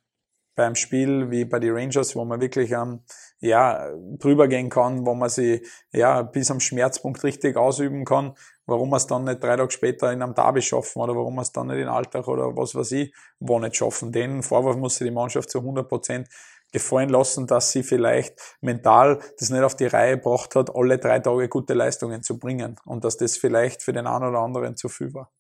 [0.56, 3.00] beim Spiel wie bei den Rangers, wo man wirklich ähm,
[3.44, 8.34] ja, drüber gehen kann, wo man sie ja bis am Schmerzpunkt richtig ausüben kann,
[8.66, 11.42] warum man es dann nicht drei Tage später in einem Derby schaffen oder warum man
[11.42, 14.12] es dann nicht in Alltag oder was weiß ich, wo nicht schaffen.
[14.12, 16.28] Den Vorwurf muss sich die Mannschaft zu 100 Prozent
[16.72, 21.20] gefallen lassen, dass sie vielleicht mental das nicht auf die Reihe gebracht hat, alle drei
[21.20, 24.88] Tage gute Leistungen zu bringen und dass das vielleicht für den einen oder anderen zu
[24.88, 25.30] viel war.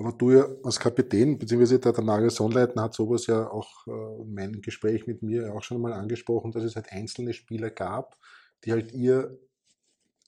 [0.00, 4.22] Aber du ja als Kapitän, beziehungsweise der, der Mario Sonnleitner hat sowas ja auch äh,
[4.22, 8.16] in meinem Gespräch mit mir auch schon mal angesprochen, dass es halt einzelne Spieler gab,
[8.64, 9.38] die halt ihr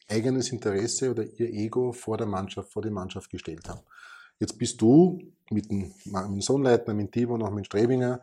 [0.09, 3.81] eigenes Interesse oder ihr Ego vor der Mannschaft, vor die Mannschaft gestellt haben.
[4.39, 8.21] Jetzt bist du mit dem, mit Sonnleitner, mit Tivo, noch mit Strebinger,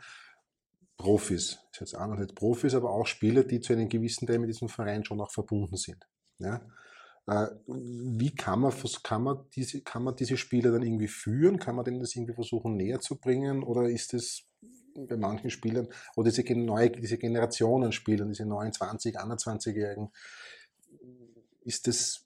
[0.98, 1.58] Profis.
[1.72, 4.38] Das ist jetzt auch noch nicht Profis, aber auch Spieler, die zu einem gewissen Teil
[4.38, 6.08] mit diesem Verein schon auch verbunden sind.
[6.38, 6.62] Ja?
[7.30, 11.60] Äh, wie kann man, kann, man diese, kann man diese Spieler dann irgendwie führen?
[11.60, 13.62] Kann man denen das irgendwie versuchen näher zu bringen?
[13.62, 14.46] Oder ist es
[14.96, 20.10] bei manchen Spielern, oder diese, neue, diese Generationen Spielern, diese 29, 21-Jährigen,
[21.64, 22.26] ist das,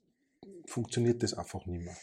[0.66, 1.98] funktioniert das einfach nicht mehr?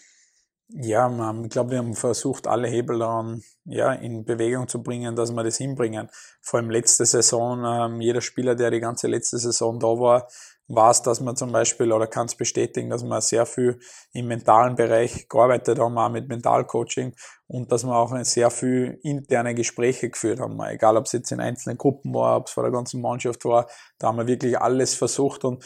[0.73, 5.33] Ja, ich glaube, wir haben versucht, alle Hebel daran ja, in Bewegung zu bringen, dass
[5.33, 6.09] wir das hinbringen.
[6.41, 10.29] Vor allem letzte Saison, ähm, jeder Spieler, der die ganze letzte Saison da war,
[10.77, 13.79] es, dass man zum Beispiel, oder kann es bestätigen, dass wir sehr viel
[14.13, 17.15] im mentalen Bereich gearbeitet haben, auch mit Mentalcoaching
[17.47, 20.61] und dass wir auch sehr viel interne Gespräche geführt haben.
[20.63, 23.67] Egal, ob es jetzt in einzelnen Gruppen war, ob es vor der ganzen Mannschaft war,
[23.99, 25.65] da haben wir wirklich alles versucht und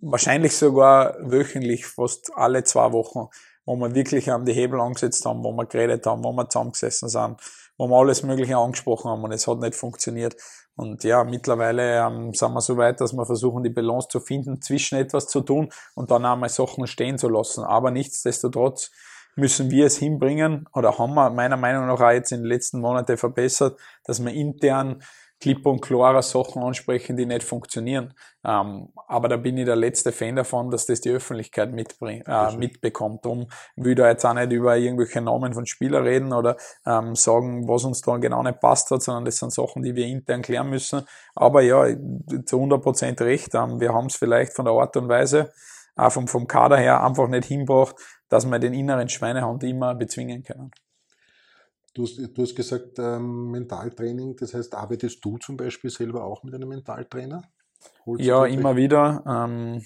[0.00, 3.28] wahrscheinlich sogar wöchentlich, fast alle zwei Wochen,
[3.64, 7.08] wo wir wirklich an die Hebel angesetzt haben, wo wir geredet haben, wo wir zusammengesessen
[7.08, 7.40] sind,
[7.76, 10.36] wo wir alles Mögliche angesprochen haben und es hat nicht funktioniert.
[10.76, 14.60] Und ja, mittlerweile ähm, sind wir so weit, dass wir versuchen, die Balance zu finden,
[14.60, 17.64] zwischen etwas zu tun und dann einmal Sachen stehen zu lassen.
[17.64, 18.90] Aber nichtsdestotrotz
[19.36, 22.80] müssen wir es hinbringen oder haben wir meiner Meinung nach auch jetzt in den letzten
[22.80, 25.02] Monaten verbessert, dass wir intern
[25.40, 28.14] klipp und klarer Sachen ansprechen, die nicht funktionieren.
[28.44, 33.24] Ähm, aber da bin ich der letzte Fan davon, dass das die Öffentlichkeit äh, mitbekommt.
[33.24, 37.68] Darum will da jetzt auch nicht über irgendwelche Namen von Spielern reden oder ähm, sagen,
[37.68, 40.70] was uns da genau nicht passt hat, sondern das sind Sachen, die wir intern klären
[40.70, 41.06] müssen.
[41.34, 41.86] Aber ja,
[42.46, 43.54] zu 100% recht.
[43.54, 45.52] Ähm, wir haben es vielleicht von der Art und Weise,
[45.96, 47.96] auch vom, vom Kader her, einfach nicht hinbracht,
[48.28, 50.70] dass wir den inneren Schweinehund immer bezwingen können.
[51.94, 56.42] Du hast, du hast gesagt, ähm, Mentaltraining, das heißt, arbeitest du zum Beispiel selber auch
[56.42, 57.42] mit einem Mentaltrainer?
[58.04, 59.22] Holst ja, immer wieder.
[59.26, 59.84] Ähm,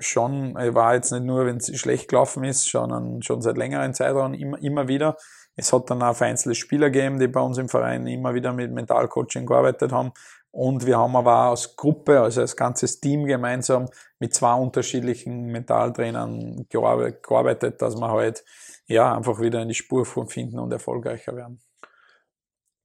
[0.00, 3.94] schon, ich war jetzt nicht nur, wenn es schlecht gelaufen ist, schon, schon seit längeren
[3.94, 5.16] Zeitraum immer, immer wieder.
[5.54, 8.72] Es hat dann auch vereinzelte Spieler gegeben, die bei uns im Verein immer wieder mit
[8.72, 10.12] Mentalcoaching gearbeitet haben.
[10.50, 13.86] Und wir haben aber auch als Gruppe, also als ganzes Team gemeinsam
[14.18, 18.44] mit zwei unterschiedlichen Mentaltrainern gearbeitet, dass wir halt
[18.88, 21.60] ja, einfach wieder in die Spur finden und erfolgreicher werden.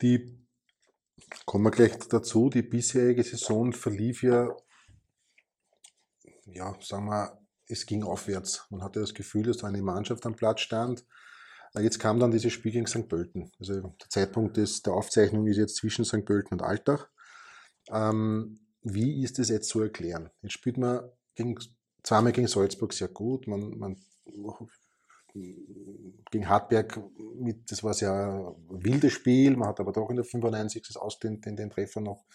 [0.01, 0.37] Die,
[1.45, 4.55] kommen wir gleich dazu, die bisherige Saison verlief ja,
[6.45, 8.67] ja, sagen wir, es ging aufwärts.
[8.69, 11.05] Man hatte das Gefühl, dass da eine Mannschaft am Platz stand.
[11.75, 13.07] Jetzt kam dann dieses Spiel gegen St.
[13.07, 13.51] Pölten.
[13.59, 16.25] Also der Zeitpunkt des, der Aufzeichnung ist jetzt zwischen St.
[16.25, 17.07] Pölten und Altach.
[17.89, 20.29] Ähm, wie ist das jetzt zu erklären?
[20.41, 21.57] Jetzt spielt man gegen,
[22.03, 23.47] zweimal gegen Salzburg sehr gut.
[23.47, 23.97] Man, man
[25.33, 26.99] gegen Hartberg
[27.39, 30.97] mit, das war sehr wildes Spiel, man hat aber doch in der 95.
[30.97, 32.25] Aus den, den, den Treffer noch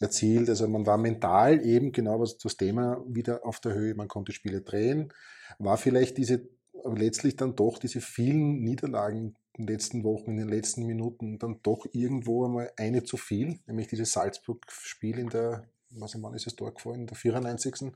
[0.00, 0.48] erzielt.
[0.48, 4.32] Also man war mental eben genau was das Thema wieder auf der Höhe, man konnte
[4.32, 5.12] Spiele drehen.
[5.58, 6.48] War vielleicht diese,
[6.84, 11.60] letztlich dann doch diese vielen Niederlagen in den letzten Wochen, in den letzten Minuten dann
[11.62, 16.56] doch irgendwo einmal eine zu viel, nämlich dieses Salzburg-Spiel in der, was wann ist es
[16.56, 17.92] dort gefallen, in der 94.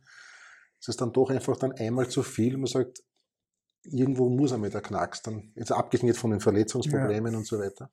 [0.79, 2.59] Es ist dann doch einfach dann einmal zu viel.
[2.59, 3.03] Man sagt,
[3.91, 7.39] irgendwo muss er mit der Knacks dann, jetzt abgesehen von den Verletzungsproblemen ja.
[7.39, 7.91] und so weiter.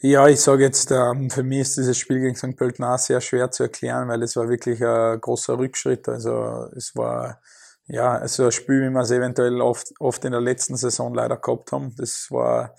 [0.00, 2.56] Ja, ich sage jetzt, ähm, für mich ist dieses Spiel gegen St.
[2.56, 6.08] Pölten auch sehr schwer zu erklären, weil es war wirklich ein großer Rückschritt.
[6.08, 7.40] Also es war
[7.86, 11.36] ja so ein Spiel, wie wir es eventuell oft, oft in der letzten Saison leider
[11.36, 11.96] gehabt haben.
[11.96, 12.76] Das war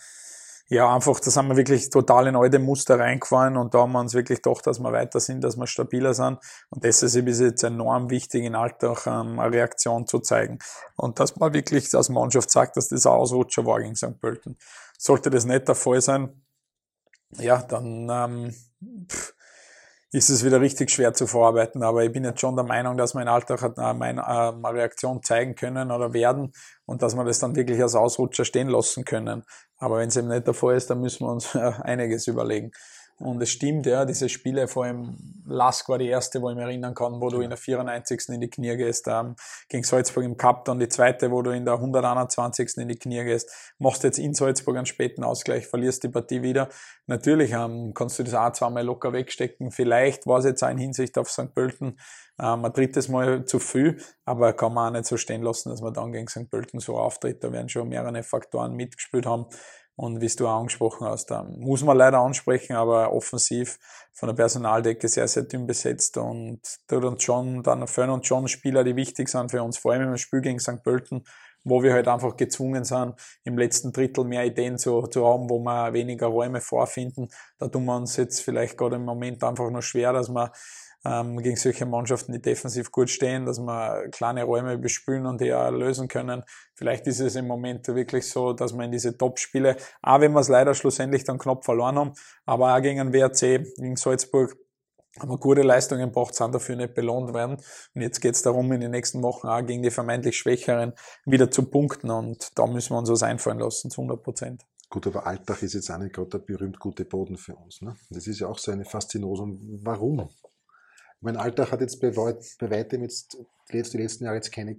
[0.72, 4.00] ja, einfach, da sind wir wirklich total in alte Muster reingefahren und da haben wir
[4.00, 6.38] uns wirklich gedacht, dass wir weiter sind, dass wir stabiler sind.
[6.70, 10.60] Und das ist jetzt enorm wichtig, in Alltag ähm, eine Reaktion zu zeigen.
[10.96, 14.22] Und dass man wirklich als Mannschaft sagt, dass das ein Ausrutscher war gegen St.
[14.22, 14.58] Pölten.
[14.96, 16.40] Sollte das nicht der Fall sein,
[17.38, 18.56] ja, dann ähm,
[19.08, 19.34] pff,
[20.12, 21.84] ist es wieder richtig schwer zu verarbeiten.
[21.84, 24.24] Aber ich bin jetzt schon der Meinung, dass wir in Alltag äh, eine
[24.64, 26.54] Reaktion zeigen können oder werden
[26.86, 29.44] und dass wir das dann wirklich als Ausrutscher stehen lassen können.
[29.78, 32.72] Aber wenn es eben nicht der Fall ist, dann müssen wir uns einiges überlegen.
[33.20, 36.64] Und es stimmt, ja, diese Spiele, vor allem Lask war die erste, wo ich mich
[36.64, 38.30] erinnern kann, wo du in der 94.
[38.30, 39.36] in die Knie gehst, ähm,
[39.68, 42.78] gegen Salzburg im Cup, dann die zweite, wo du in der 121.
[42.78, 46.70] in die Knie gehst, machst jetzt in Salzburg einen späten Ausgleich, verlierst die Partie wieder.
[47.08, 49.72] Natürlich ähm, kannst du das auch zweimal locker wegstecken.
[49.72, 51.54] Vielleicht war es jetzt auch in Hinsicht auf St.
[51.54, 52.00] Pölten
[52.40, 55.82] ähm, ein drittes Mal zu viel, aber kann man auch nicht so stehen lassen, dass
[55.82, 56.50] man dann gegen St.
[56.50, 57.44] Pölten so auftritt.
[57.44, 59.48] Da werden schon mehrere Faktoren mitgespielt haben.
[60.00, 63.78] Und wie du angesprochen hast, muss man leider ansprechen, aber offensiv
[64.14, 68.48] von der Personaldecke sehr, sehr dünn besetzt und tut uns schon, dann fehlen uns schon
[68.48, 70.82] Spieler, die wichtig sind für uns, vor allem im Spiel gegen St.
[70.84, 71.26] Pölten,
[71.66, 75.60] wo wir halt einfach gezwungen sind, im letzten Drittel mehr Ideen zu, zu haben, wo
[75.60, 77.28] wir weniger Räume vorfinden.
[77.58, 80.54] Da tun wir uns jetzt vielleicht gerade im Moment einfach nur schwer, dass wir
[81.06, 85.54] ähm, gegen solche Mannschaften, die defensiv gut stehen, dass wir kleine Räume bespülen und die
[85.54, 86.44] auch lösen können.
[86.76, 90.42] Vielleicht ist es im Moment wirklich so, dass wir in diese Top-Spiele, auch wenn wir
[90.42, 92.14] es leider schlussendlich dann knapp verloren haben,
[92.46, 94.58] aber auch gegen den WRC, gegen Salzburg,
[95.18, 97.58] haben wir gute Leistungen gebracht, sind dafür nicht belohnt werden.
[97.96, 100.94] Und jetzt geht es darum, in den nächsten Wochen auch gegen die vermeintlich Schwächeren
[101.26, 102.12] wieder zu punkten.
[102.12, 104.66] Und da müssen wir uns was einfallen lassen, zu 100 Prozent.
[104.90, 107.82] Gut, aber Alltag ist jetzt auch nicht gerade der berühmt gute Boden für uns.
[107.82, 107.96] Ne?
[108.10, 109.60] Das ist ja auch so eine Faszinosum.
[109.84, 110.30] Warum?
[111.22, 113.38] Mein Alltag hat jetzt bei, bei weitem jetzt
[113.72, 114.78] die letzten Jahre jetzt keine,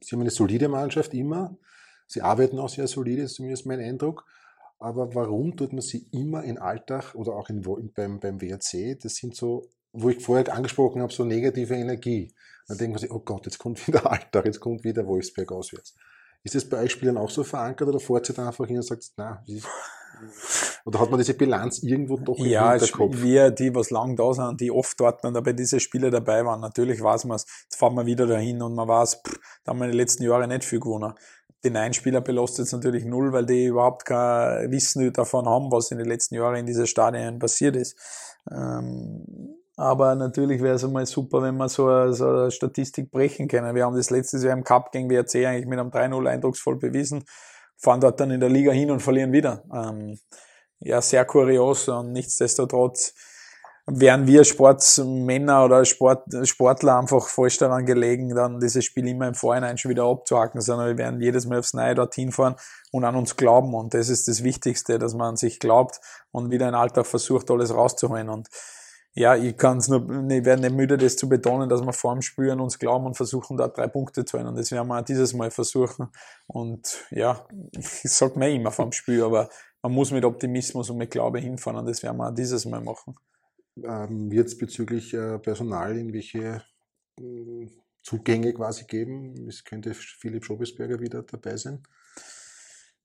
[0.00, 1.56] sie haben eine solide Mannschaft immer.
[2.06, 4.24] Sie arbeiten auch sehr solide, ist zumindest mein Eindruck.
[4.78, 7.62] Aber warum tut man sie immer in Alltag oder auch in,
[7.94, 8.98] beim, beim WRC?
[9.02, 12.32] Das sind so, wo ich vorher angesprochen habe, so negative Energie.
[12.68, 15.94] Dann denkt man sich, oh Gott, jetzt kommt wieder Alltag, jetzt kommt wieder Wolfsberg auswärts.
[16.42, 18.82] Ist das bei euch Spielern auch so verankert oder fahrt ihr dann einfach hin und
[18.82, 19.42] sagt, na,
[20.84, 23.16] oder hat man diese Bilanz irgendwo doch im ja, Hinterkopf?
[23.16, 26.44] Ja, wir, die was lang da sind, die oft dort dann bei diesen Spielen dabei
[26.44, 29.70] waren, natürlich weiß man es, jetzt fahren wir wieder dahin und man weiß, pff, da
[29.70, 31.14] haben wir in den letzten Jahren nicht viel gewonnen.
[31.64, 35.98] Die Nein-Spieler belastet es natürlich null, weil die überhaupt kein Wissen davon haben, was in
[35.98, 37.96] den letzten Jahren in diesen Stadien passiert ist.
[38.50, 39.24] Ähm,
[39.76, 43.74] aber natürlich wäre es einmal super, wenn wir so eine, so eine Statistik brechen können.
[43.74, 47.24] Wir haben das letztes Jahr im Cup gegen WRC eigentlich mit einem 3-0 eindrucksvoll bewiesen
[47.78, 49.62] fahren dort dann in der Liga hin und verlieren wieder.
[49.72, 50.18] Ähm,
[50.80, 53.14] ja, sehr kurios und nichtsdestotrotz
[53.86, 59.34] wären wir Sportsmänner oder Sport, Sportler einfach falsch daran gelegen, dann dieses Spiel immer im
[59.34, 62.56] Vorhinein schon wieder abzuhaken, sondern wir werden jedes Mal aufs Neue dorthin fahren
[62.90, 63.74] und an uns glauben.
[63.74, 66.00] Und das ist das Wichtigste, dass man an sich glaubt
[66.32, 68.28] und wieder in den Alltag versucht, alles rauszuholen.
[68.28, 68.48] Und
[69.16, 72.50] ja, ich kann es nur, ich werde nicht müde, das zu betonen, dass wir Spiel
[72.50, 74.46] an uns glauben und versuchen, da drei Punkte zu holen.
[74.46, 76.08] Und das werden wir auch dieses Mal versuchen.
[76.46, 79.48] Und ja, ich sag mir immer dem Spiel, aber
[79.82, 82.82] man muss mit Optimismus und mit Glaube hinfahren und das werden wir auch dieses Mal
[82.82, 83.14] machen.
[83.82, 86.62] Ähm, Wird es bezüglich äh, Personal irgendwelche
[87.18, 87.66] äh,
[88.02, 89.48] Zugänge quasi geben?
[89.48, 91.82] Es könnte Philipp Schobesberger wieder dabei sein.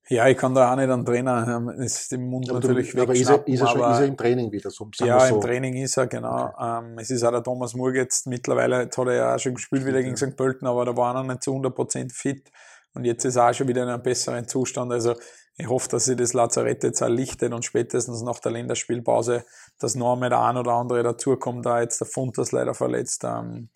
[0.08, 3.02] Ja, ich kann da auch nicht einen Trainer, ähm, ist im Mund aber natürlich weg.
[3.02, 4.70] Aber ist er, ist, er schon, ist er im Training wieder?
[4.70, 5.36] So, ja, so.
[5.36, 6.46] im Training ist er, genau.
[6.46, 6.78] Okay.
[6.78, 9.54] Ähm, es ist auch der Thomas Murg jetzt mittlerweile, jetzt hat er ja auch schon
[9.54, 10.36] gespielt wieder gegen St.
[10.36, 12.50] Pölten, aber da war er noch nicht zu 100% fit.
[12.94, 14.92] Und jetzt ist er auch schon wieder in einem besseren Zustand.
[14.92, 15.14] Also
[15.56, 19.44] ich hoffe, dass sich das Lazarett jetzt erlichtet und spätestens nach der Länderspielpause,
[19.78, 23.22] dass noch einmal der ein oder andere dazukommt, da jetzt der Funtas leider verletzt.
[23.24, 23.68] Ähm,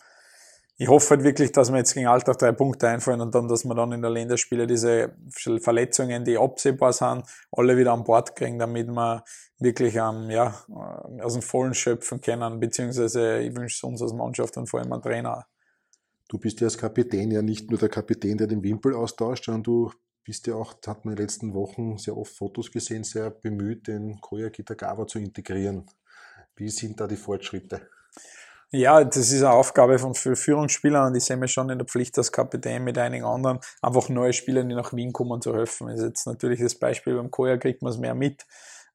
[0.79, 3.65] ich hoffe halt wirklich, dass wir jetzt gegen Alltag drei Punkte einfallen und dann, dass
[3.65, 5.15] wir dann in der Länderspiele diese
[5.59, 9.23] Verletzungen, die absehbar sind, alle wieder an Bord kriegen, damit wir
[9.57, 14.13] wirklich ähm, ja, äh, aus dem Vollen schöpfen können, beziehungsweise ich wünsche es uns als
[14.13, 15.47] Mannschaft und vor allem ein Trainer.
[16.27, 19.63] Du bist ja als Kapitän ja nicht nur der Kapitän, der den Wimpel austauscht, sondern
[19.63, 19.91] du
[20.23, 23.87] bist ja auch, hat man in den letzten Wochen sehr oft Fotos gesehen, sehr bemüht,
[23.87, 25.87] den Koya Kitagawa zu integrieren.
[26.55, 27.89] Wie sind da die Fortschritte?
[28.71, 32.17] Ja, das ist eine Aufgabe von Führungsspielern und ich sehe mich schon in der Pflicht
[32.17, 35.87] als Kapitän mit einigen anderen, einfach neue Spieler, die nach Wien kommen, zu helfen.
[35.87, 38.45] Das ist jetzt natürlich das Beispiel beim Koya kriegt man es mehr mit,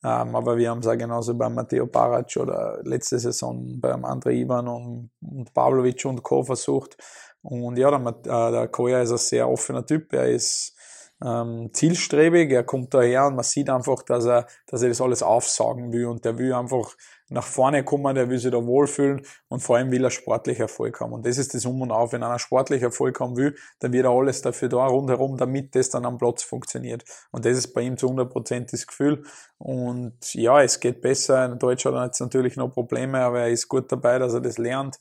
[0.04, 4.32] ähm, aber wir haben es auch genauso beim Matteo Barac oder letzte Saison beim André
[4.32, 6.42] Ivan und, und Pavlovic und Co.
[6.42, 6.98] versucht.
[7.40, 10.76] Und ja, der, äh, der Koya ist ein sehr offener Typ, er ist
[11.24, 15.22] ähm, zielstrebig, er kommt daher und man sieht einfach, dass er, dass er das alles
[15.22, 16.94] aufsagen will und der will einfach
[17.32, 21.00] nach vorne kommen, der will sich da wohlfühlen und vor allem will er sportlich Erfolg
[21.00, 21.12] haben.
[21.12, 22.12] Und das ist das Um und Auf.
[22.12, 25.90] Wenn einer sportlich Erfolg haben will, dann wird er alles dafür da rundherum, damit das
[25.90, 27.04] dann am Platz funktioniert.
[27.30, 29.24] Und das ist bei ihm zu 100% das Gefühl.
[29.58, 31.44] Und ja, es geht besser.
[31.46, 34.40] In Deutsch hat er jetzt natürlich noch Probleme, aber er ist gut dabei, dass er
[34.40, 34.98] das lernt.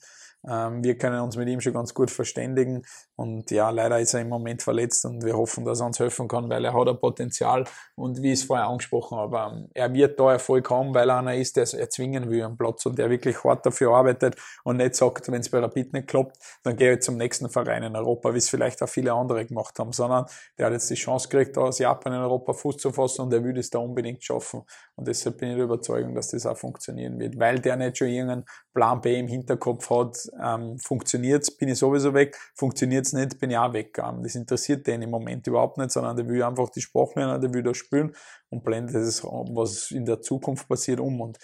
[0.47, 2.83] Ähm, wir können uns mit ihm schon ganz gut verständigen.
[3.21, 6.27] Und ja, leider ist er im Moment verletzt und wir hoffen, dass er uns helfen
[6.27, 7.65] kann, weil er hat ein Potenzial.
[7.93, 11.19] Und wie ich es vorher angesprochen habe, ähm, er wird da Erfolg haben, weil er
[11.19, 14.77] einer ist, der es erzwingen will am Platz und der wirklich hart dafür arbeitet und
[14.77, 17.95] nicht sagt, wenn es bei Rapid nicht klappt, dann gehe ich zum nächsten Verein in
[17.95, 20.25] Europa, wie es vielleicht auch viele andere gemacht haben, sondern
[20.57, 23.43] der hat jetzt die Chance gekriegt, aus Japan in Europa Fuß zu fassen und er
[23.43, 24.63] will es da unbedingt schaffen.
[24.95, 28.07] Und deshalb bin ich der Überzeugung, dass das auch funktionieren wird, weil der nicht schon
[28.07, 33.39] irgendeinen Plan B im Hinterkopf hat, ähm, funktioniert bin ich sowieso weg, funktioniert es nicht,
[33.39, 33.97] bin ich auch weg.
[33.97, 37.41] Ähm, das interessiert den im Moment überhaupt nicht, sondern der will einfach die Sprache lernen,
[37.41, 38.15] der will da spielen
[38.49, 41.37] und blendet das, was in der Zukunft passiert, um und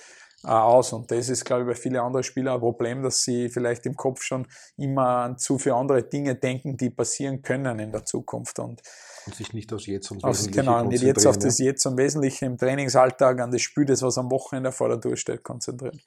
[0.44, 0.94] äh, aus.
[0.94, 3.96] Und das ist, glaube ich, bei vielen anderen Spielern ein Problem, dass sie vielleicht im
[3.96, 8.60] Kopf schon immer an zu viele andere Dinge denken, die passieren können in der Zukunft.
[8.60, 8.82] Und,
[9.26, 12.46] und sich nicht aufs Jetzt und Wesentliche Genau, nicht jetzt auf das Jetzt und Wesentliche
[12.46, 16.00] im Trainingsalltag, an das Spiel, das was am Wochenende vor der Tür steht, konzentrieren.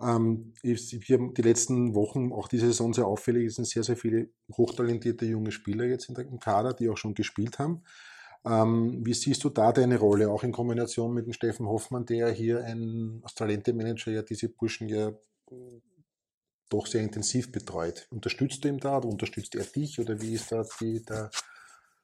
[0.00, 3.96] Ähm, wir haben die letzten Wochen, auch diese Saison sehr auffällig, es sind sehr, sehr
[3.96, 7.82] viele hochtalentierte junge Spieler jetzt im Kader, die auch schon gespielt haben.
[8.44, 12.30] Ähm, wie siehst du da deine Rolle, auch in Kombination mit dem Steffen Hoffmann, der
[12.30, 15.12] hier ein als Talente-Manager ja diese Burschen ja
[16.68, 18.06] doch sehr intensiv betreut.
[18.10, 21.30] Unterstützt du ihn da oder unterstützt er dich oder wie ist da die, der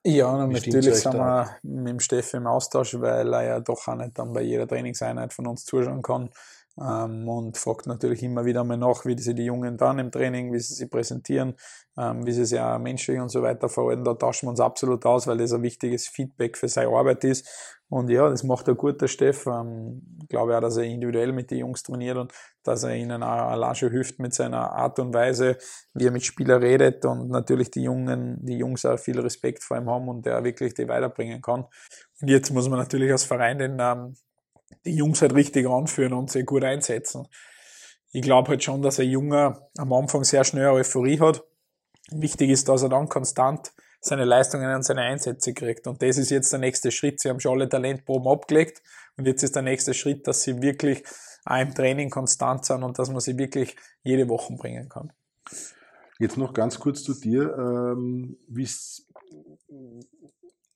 [0.05, 4.19] ja, natürlich sind wir mit dem Steffen im Austausch, weil er ja doch auch nicht
[4.19, 6.29] dann bei jeder Trainingseinheit von uns zuschauen kann
[6.77, 10.59] und fragt natürlich immer wieder mal nach, wie sie die Jungen dann im Training, wie
[10.59, 11.55] sie sich präsentieren,
[11.99, 14.05] ähm, wie sie sich ja menschlich und so weiter verhalten.
[14.05, 17.47] Da tauschen wir uns absolut aus, weil das ein wichtiges Feedback für seine Arbeit ist.
[17.91, 19.47] Und ja, das macht ein guter Steff.
[19.47, 22.33] Ähm, ich glaube auch, dass er individuell mit den Jungs trainiert und
[22.63, 25.59] dass er ihnen auch allein schon hilft mit seiner Art und Weise,
[25.93, 29.77] wie er mit Spielern redet und natürlich die Jungen, die Jungs auch viel Respekt vor
[29.77, 31.67] ihm haben und der wirklich die weiterbringen kann.
[32.23, 34.15] Und jetzt muss man natürlich als Verein den ähm,
[34.85, 37.29] die Jungs halt richtig anführen und sie gut einsetzen.
[38.13, 41.45] Ich glaube halt schon, dass ein Junge am Anfang sehr schnell Euphorie hat.
[42.11, 45.87] Wichtig ist, dass er dann konstant seine Leistungen und seine Einsätze kriegt.
[45.87, 47.21] Und das ist jetzt der nächste Schritt.
[47.21, 48.83] Sie haben schon alle Talentproben abgelegt
[49.17, 51.05] und jetzt ist der nächste Schritt, dass sie wirklich
[51.45, 55.13] auch im Training konstant sind und dass man sie wirklich jede Woche bringen kann.
[56.19, 57.55] Jetzt noch ganz kurz zu dir.
[57.57, 58.37] Ähm,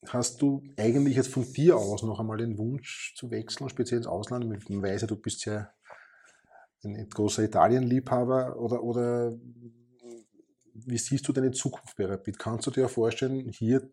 [0.09, 4.07] Hast du eigentlich jetzt von dir aus noch einmal den Wunsch zu wechseln, speziell ins
[4.07, 4.47] Ausland?
[4.69, 5.69] Man weiß ja, du bist ja
[6.83, 9.37] ein großer Italien-Liebhaber oder, oder
[10.73, 12.39] wie siehst du deine Zukunft bei Rapid?
[12.39, 13.89] Kannst du dir vorstellen, hier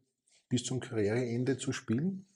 [0.48, 2.26] bis zum Karriereende zu spielen?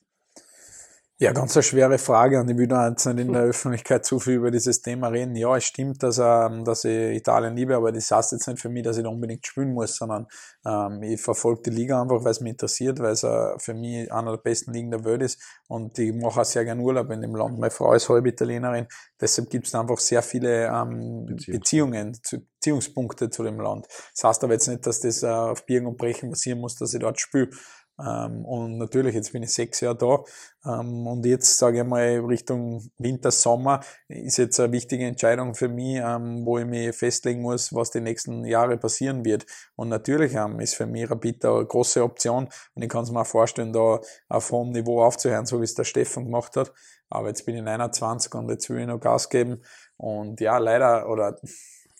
[1.20, 4.20] Ja, ganz eine schwere Frage und ich will da jetzt nicht in der Öffentlichkeit zu
[4.20, 5.34] viel über dieses Thema reden.
[5.34, 8.68] Ja, es stimmt, dass, ähm, dass ich Italien liebe, aber das heißt jetzt nicht für
[8.68, 10.28] mich, dass ich da unbedingt spielen muss, sondern
[10.64, 14.12] ähm, ich verfolge die Liga einfach, weil es mich interessiert, weil es äh, für mich
[14.12, 17.20] einer der besten Ligen der Welt ist und ich mache auch sehr gerne Urlaub in
[17.20, 17.58] dem Land.
[17.58, 18.86] Meine Frau ist halb Italienerin,
[19.20, 23.86] deshalb gibt es einfach sehr viele ähm, Beziehungen, zu, Beziehungspunkte zu dem Land.
[24.14, 26.94] Das heißt aber jetzt nicht, dass das äh, auf Biegen und Brechen passieren muss, dass
[26.94, 27.50] ich dort spiele.
[28.00, 30.80] Ähm, und natürlich, jetzt bin ich sechs Jahre da.
[30.80, 35.68] Ähm, und jetzt sage ich mal Richtung Winter, Sommer ist jetzt eine wichtige Entscheidung für
[35.68, 39.46] mich, ähm, wo ich mich festlegen muss, was die nächsten Jahre passieren wird.
[39.76, 42.48] Und natürlich ist für mich Rapid eine große Option.
[42.74, 45.74] Und ich kann es mir auch vorstellen, da auf hohem Niveau aufzuhören, so wie es
[45.74, 46.72] der Stefan gemacht hat.
[47.10, 49.62] Aber jetzt bin ich 21 und jetzt will ich noch Gas geben.
[49.96, 51.38] Und ja, leider, oder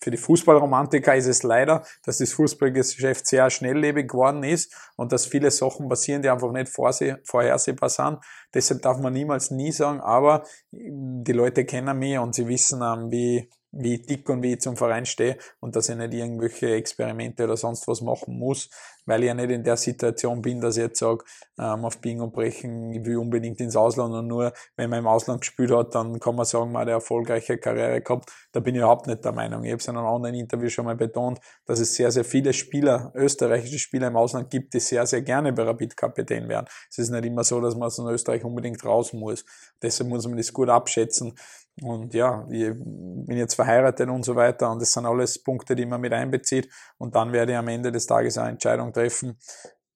[0.00, 5.26] für die Fußballromantiker ist es leider, dass das Fußballgeschäft sehr schnelllebig geworden ist und dass
[5.26, 8.18] viele Sachen passieren, die einfach nicht vorhersehbar sind.
[8.54, 12.80] Deshalb darf man niemals nie sagen, aber die Leute kennen mich und sie wissen,
[13.10, 17.44] wie, wie dick und wie ich zum Verein stehe und dass ich nicht irgendwelche Experimente
[17.44, 18.70] oder sonst was machen muss,
[19.04, 21.24] weil ich ja nicht in der Situation bin, dass ich jetzt sage,
[21.58, 25.06] ähm, auf Biegen und Brechen, ich will unbedingt ins Ausland und nur wenn man im
[25.06, 28.30] Ausland gespielt hat, dann kann man sagen, man hat eine erfolgreiche Karriere gehabt.
[28.52, 29.64] Da bin ich überhaupt nicht der Meinung.
[29.64, 32.52] Ich habe es in einem anderen Interview schon mal betont, dass es sehr, sehr viele
[32.52, 36.66] Spieler, österreichische Spieler im Ausland gibt, die sehr, sehr gerne bei Rapid Kapitän werden.
[36.90, 39.44] Es ist nicht immer so, dass man aus Österreich unbedingt raus muss.
[39.82, 41.34] Deshalb muss man das gut abschätzen.
[41.82, 45.86] Und ja, ich bin jetzt verheiratet und so weiter und das sind alles Punkte, die
[45.86, 46.68] man mit einbezieht.
[46.98, 49.38] Und dann werde ich am Ende des Tages eine Entscheidung treffen,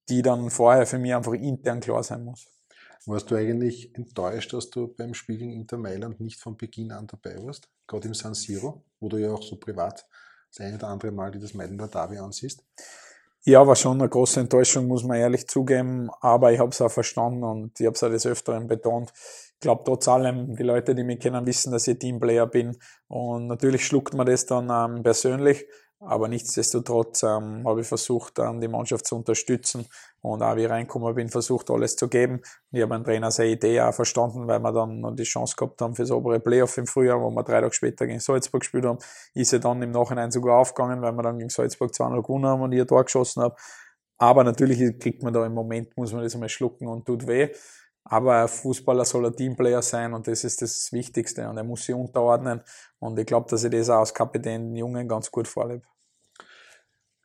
[0.08, 2.46] die dann vorher für mich einfach intern klar sein muss.
[3.06, 7.08] Warst du eigentlich enttäuscht, dass du beim Spiel gegen Inter Mailand nicht von Beginn an
[7.08, 7.68] dabei warst?
[7.88, 10.06] Gerade im San Siro, wo du ja auch so privat
[10.50, 12.64] das eine oder andere Mal die das Mailänder Derby ansiehst?
[13.44, 16.92] Ja, war schon eine große Enttäuschung, muss man ehrlich zugeben, aber ich habe es auch
[16.92, 19.12] verstanden und ich habe es auch des Öfteren betont.
[19.62, 23.46] Ich glaube, trotz allem, die Leute, die mich kennen, wissen, dass ich Teamplayer bin und
[23.46, 25.68] natürlich schluckt man das dann ähm, persönlich,
[26.00, 29.86] aber nichtsdestotrotz ähm, habe ich versucht, ähm, die Mannschaft zu unterstützen
[30.20, 32.38] und auch wie ich reingekommen bin, versucht alles zu geben.
[32.38, 32.42] Und
[32.72, 35.80] ich habe einen Trainer seine Idee auch verstanden, weil wir dann noch die Chance gehabt
[35.80, 38.84] haben für das obere Playoff im Frühjahr, wo wir drei Tage später gegen Salzburg gespielt
[38.84, 38.98] haben.
[39.34, 42.62] Ist er dann im Nachhinein sogar aufgegangen, weil wir dann gegen Salzburg 2-0 gewonnen haben
[42.62, 43.54] und ein Tor geschossen habe.
[44.18, 47.50] Aber natürlich kriegt man da im Moment, muss man das einmal schlucken und tut weh.
[48.04, 51.84] Aber ein Fußballer soll ein Teamplayer sein und das ist das Wichtigste und er muss
[51.84, 52.62] sich unterordnen.
[52.98, 55.86] Und ich glaube, dass ich das auch als Kapitän den Jungen ganz gut vorlebe.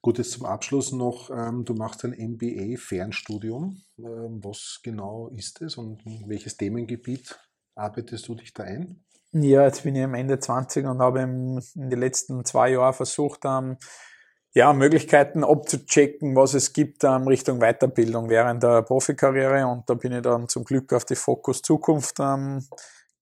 [0.01, 3.81] Gut, jetzt zum Abschluss noch, ähm, du machst ein MBA-Fernstudium.
[3.97, 7.39] Ähm, was genau ist es und in welches Themengebiet
[7.75, 9.03] arbeitest du dich da ein?
[9.33, 13.41] Ja, jetzt bin ich am Ende 20 und habe in den letzten zwei Jahren versucht,
[13.43, 13.77] ähm,
[14.57, 20.11] ja, Möglichkeiten abzuchecken, was es gibt ähm, Richtung Weiterbildung während der Profikarriere und da bin
[20.11, 22.65] ich dann zum Glück auf die Fokus Zukunft ähm,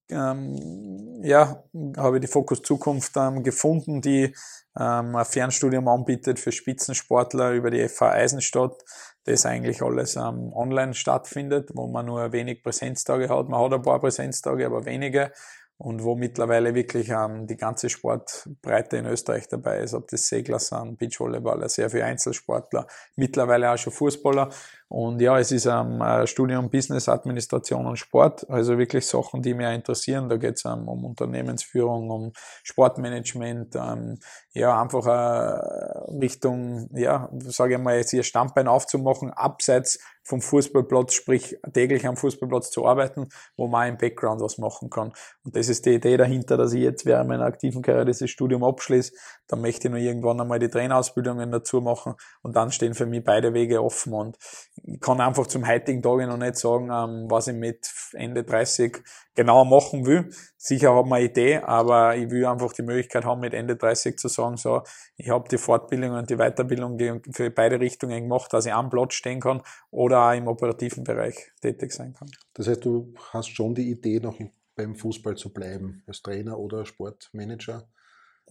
[0.09, 1.61] ähm, ja,
[1.97, 4.33] habe ich die Fokus Zukunft ähm, gefunden, die
[4.79, 8.81] ähm, ein Fernstudium anbietet für Spitzensportler über die FH Eisenstadt,
[9.25, 13.49] das eigentlich alles ähm, online stattfindet, wo man nur wenig Präsenztage hat.
[13.49, 15.33] Man hat ein paar Präsenztage, aber wenige
[15.77, 20.59] und wo mittlerweile wirklich ähm, die ganze Sportbreite in Österreich dabei ist, ob das Segler
[20.59, 24.49] sind, Beachvolleyballer, sehr viele Einzelsportler, mittlerweile auch schon Fußballer.
[24.87, 29.67] Und ja, es ist ähm, Studium Business, Administration und Sport, also wirklich Sachen, die mich
[29.67, 30.29] interessieren.
[30.29, 32.31] Da geht es ähm, um Unternehmensführung, um
[32.63, 34.19] Sportmanagement, ähm,
[34.53, 41.13] ja, einfach äh, Richtung, ja, sage ich mal, jetzt ihr Standbein aufzumachen, abseits vom Fußballplatz,
[41.13, 45.13] sprich täglich am Fußballplatz zu arbeiten, wo man im Background was machen kann.
[45.43, 48.63] Und das ist die Idee dahinter, dass ich jetzt während meiner aktiven Karriere dieses Studium
[48.63, 49.13] abschließe.
[49.47, 53.23] Dann möchte ich noch irgendwann einmal die Trainerausbildungen dazu machen und dann stehen für mich
[53.23, 54.13] beide Wege offen.
[54.13, 54.37] Und
[54.83, 59.01] ich kann einfach zum heutigen Tage noch nicht sagen, ähm, was ich mit Ende 30
[59.33, 60.29] genau machen will.
[60.57, 64.17] Sicher habe ich eine Idee, aber ich will einfach die Möglichkeit haben, mit Ende 30
[64.17, 64.81] zu sagen, so,
[65.15, 69.13] ich habe die Fortbildung und die Weiterbildung für beide Richtungen gemacht, dass ich am Platz
[69.13, 69.61] stehen kann
[69.91, 72.29] oder auch im operativen Bereich tätig sein kann.
[72.53, 74.39] Das heißt, du hast schon die Idee, noch
[74.75, 77.87] beim Fußball zu bleiben, als Trainer oder Sportmanager?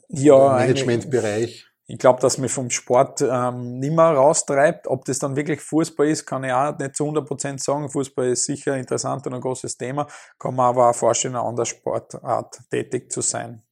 [0.09, 1.67] Ja, Im Managementbereich?
[1.87, 4.87] Ich glaube, dass mich vom Sport ähm, nimmer raustreibt.
[4.87, 7.91] Ob das dann wirklich Fußball ist, kann ich auch nicht zu 100% sagen.
[7.91, 10.07] Fußball ist sicher interessant und ein großes Thema.
[10.39, 13.63] Kann man aber auch vorstellen, eine andere Sportart tätig zu sein.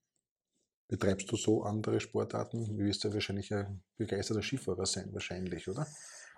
[0.88, 2.78] Betreibst du so andere Sportarten?
[2.78, 5.86] Wie wirst du wahrscheinlich ein begeisterter Skifahrer sein, wahrscheinlich, oder?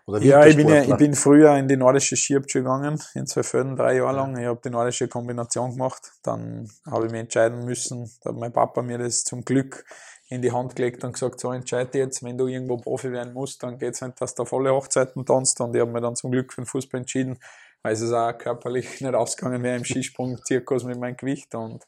[0.07, 3.97] Ja, ich bin, ja, ich bin früher in die nordische Skihübsche gegangen, in Zwölföden, drei
[3.97, 4.37] Jahre lang.
[4.39, 6.13] Ich habe die nordische Kombination gemacht.
[6.23, 8.11] Dann habe ich mich entscheiden müssen.
[8.23, 9.85] Da hat mein Papa mir das zum Glück
[10.29, 13.63] in die Hand gelegt und gesagt, so entscheide jetzt, wenn du irgendwo Profi werden musst,
[13.63, 15.61] dann geht es nicht, dass du auf alle Hochzeiten tanzt.
[15.61, 17.39] Und ich habe mir dann zum Glück für den Fußball entschieden,
[17.83, 21.55] weil es auch körperlich nicht ausgegangen wäre im Skisprung-Zirkus mit meinem Gewicht.
[21.55, 21.85] Und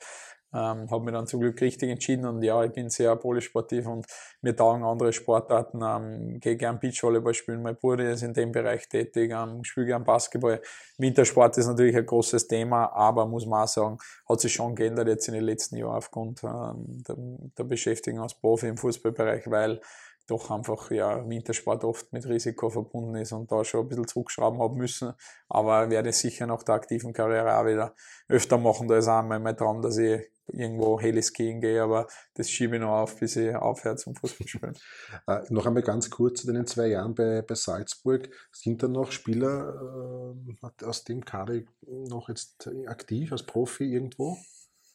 [0.53, 4.07] ähm, habe mich dann zum Glück richtig entschieden und ja, ich bin sehr polysportiv und
[4.40, 5.80] mir taugen andere Sportarten.
[5.82, 10.05] Ähm, gehe gern Beachvolleyball spielen, mein Bruder ist in dem Bereich tätig, ähm, spiele gern
[10.05, 10.61] Basketball.
[10.99, 15.09] Wintersport ist natürlich ein großes Thema, aber muss man auch sagen, hat sich schon geändert
[15.09, 17.16] jetzt in den letzten Jahren aufgrund ähm, der,
[17.59, 19.80] der Beschäftigung als Profi im Fußballbereich, weil
[20.27, 24.61] doch einfach ja Wintersport oft mit Risiko verbunden ist und da schon ein bisschen zurückschrauben
[24.61, 25.12] haben müssen.
[25.49, 27.95] Aber werde sicher nach der aktiven Karriere auch wieder
[28.29, 28.89] öfter machen.
[28.89, 33.03] Da ist auch mein Traum, dass ich irgendwo Heliskiing gehe, aber das schiebe ich noch
[33.03, 34.77] auf, bis ich aufhöre zum Fußballspielen.
[35.27, 38.29] äh, noch einmal ganz kurz zu den zwei Jahren bei, bei Salzburg.
[38.53, 44.37] Sind da noch Spieler äh, aus dem Kader noch jetzt aktiv als Profi irgendwo?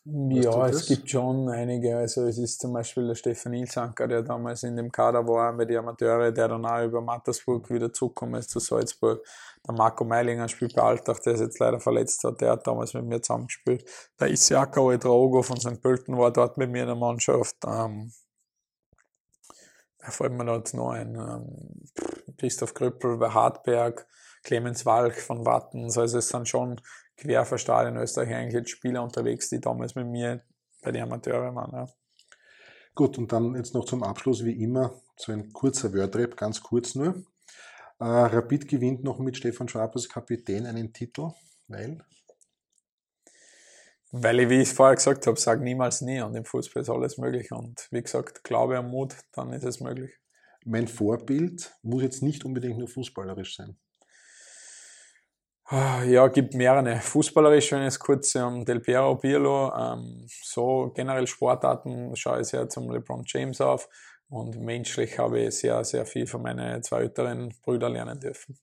[0.04, 1.96] Ja, es gibt schon einige.
[1.96, 5.66] Also es ist zum Beispiel der Stefan Ilsanker, der damals in dem Kader war bei
[5.66, 9.24] den Amateure, der dann auch über Mattersburg wieder zurückgekommen ist zu Salzburg.
[9.68, 12.96] Der Marco Meilinger spielt bei Altach, der ist jetzt leider verletzt hat, der hat damals
[12.96, 13.86] mit mir zusammengespielt.
[14.20, 15.80] Der Isiaka Oedraogo von St.
[15.84, 17.58] Pölten war dort mit mir in der Mannschaft.
[17.68, 18.12] Ähm,
[20.00, 21.14] da fällt mir jetzt noch ein.
[21.14, 21.84] Ähm,
[22.40, 24.08] Christoph Krüppel bei Hartberg,
[24.44, 25.96] Clemens Walch von Wattens.
[25.96, 26.82] Also es sind schon
[27.22, 30.44] quer verstrahlt in Österreich eigentlich jetzt Spieler unterwegs, die damals mit mir
[30.82, 31.72] bei den Amateuren waren.
[31.72, 31.88] Ja.
[32.96, 36.96] Gut, und dann jetzt noch zum Abschluss, wie immer, so ein kurzer Wordrap, ganz kurz
[36.96, 37.24] nur.
[38.00, 41.30] Äh, Rapid gewinnt noch mit Stefan Schwab als Kapitän einen Titel,
[41.68, 42.04] weil?
[44.12, 47.18] Weil ich, wie ich vorher gesagt habe, sage niemals nie und im Fußball ist alles
[47.18, 47.52] möglich.
[47.52, 50.12] Und wie gesagt, Glaube und Mut, dann ist es möglich.
[50.66, 53.78] Mein Vorbild muss jetzt nicht unbedingt nur fußballerisch sein.
[55.74, 57.00] Ah, ja, gibt mehrere.
[57.00, 62.48] Fußballerisch, wenn ich es kurz um Del Piero, Pirlo, ähm, so generell Sportarten schaue ich
[62.48, 63.88] sehr zum LeBron James auf.
[64.28, 68.58] und menschlich habe ich sehr, sehr viel von meinen zwei älteren Brüdern lernen dürfen.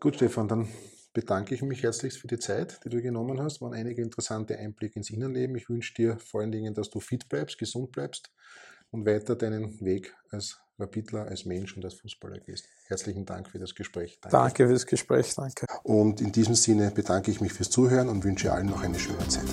[0.00, 0.68] Gut, Stefan, dann
[1.12, 3.60] bedanke ich mich herzlichst für die Zeit, die du genommen hast.
[3.60, 5.54] Waren einige interessante Einblicke ins Innenleben.
[5.56, 8.32] Ich wünsche dir vor allen Dingen, dass du fit bleibst, gesund bleibst
[8.90, 12.66] und weiter deinen Weg als Rapidler, als Mensch und als Fußballer gehst.
[12.86, 14.18] Herzlichen Dank für das Gespräch.
[14.20, 14.36] Danke.
[14.36, 15.66] danke fürs Gespräch, danke.
[15.82, 19.26] Und in diesem Sinne bedanke ich mich fürs Zuhören und wünsche allen noch eine schöne
[19.28, 19.46] Zeit.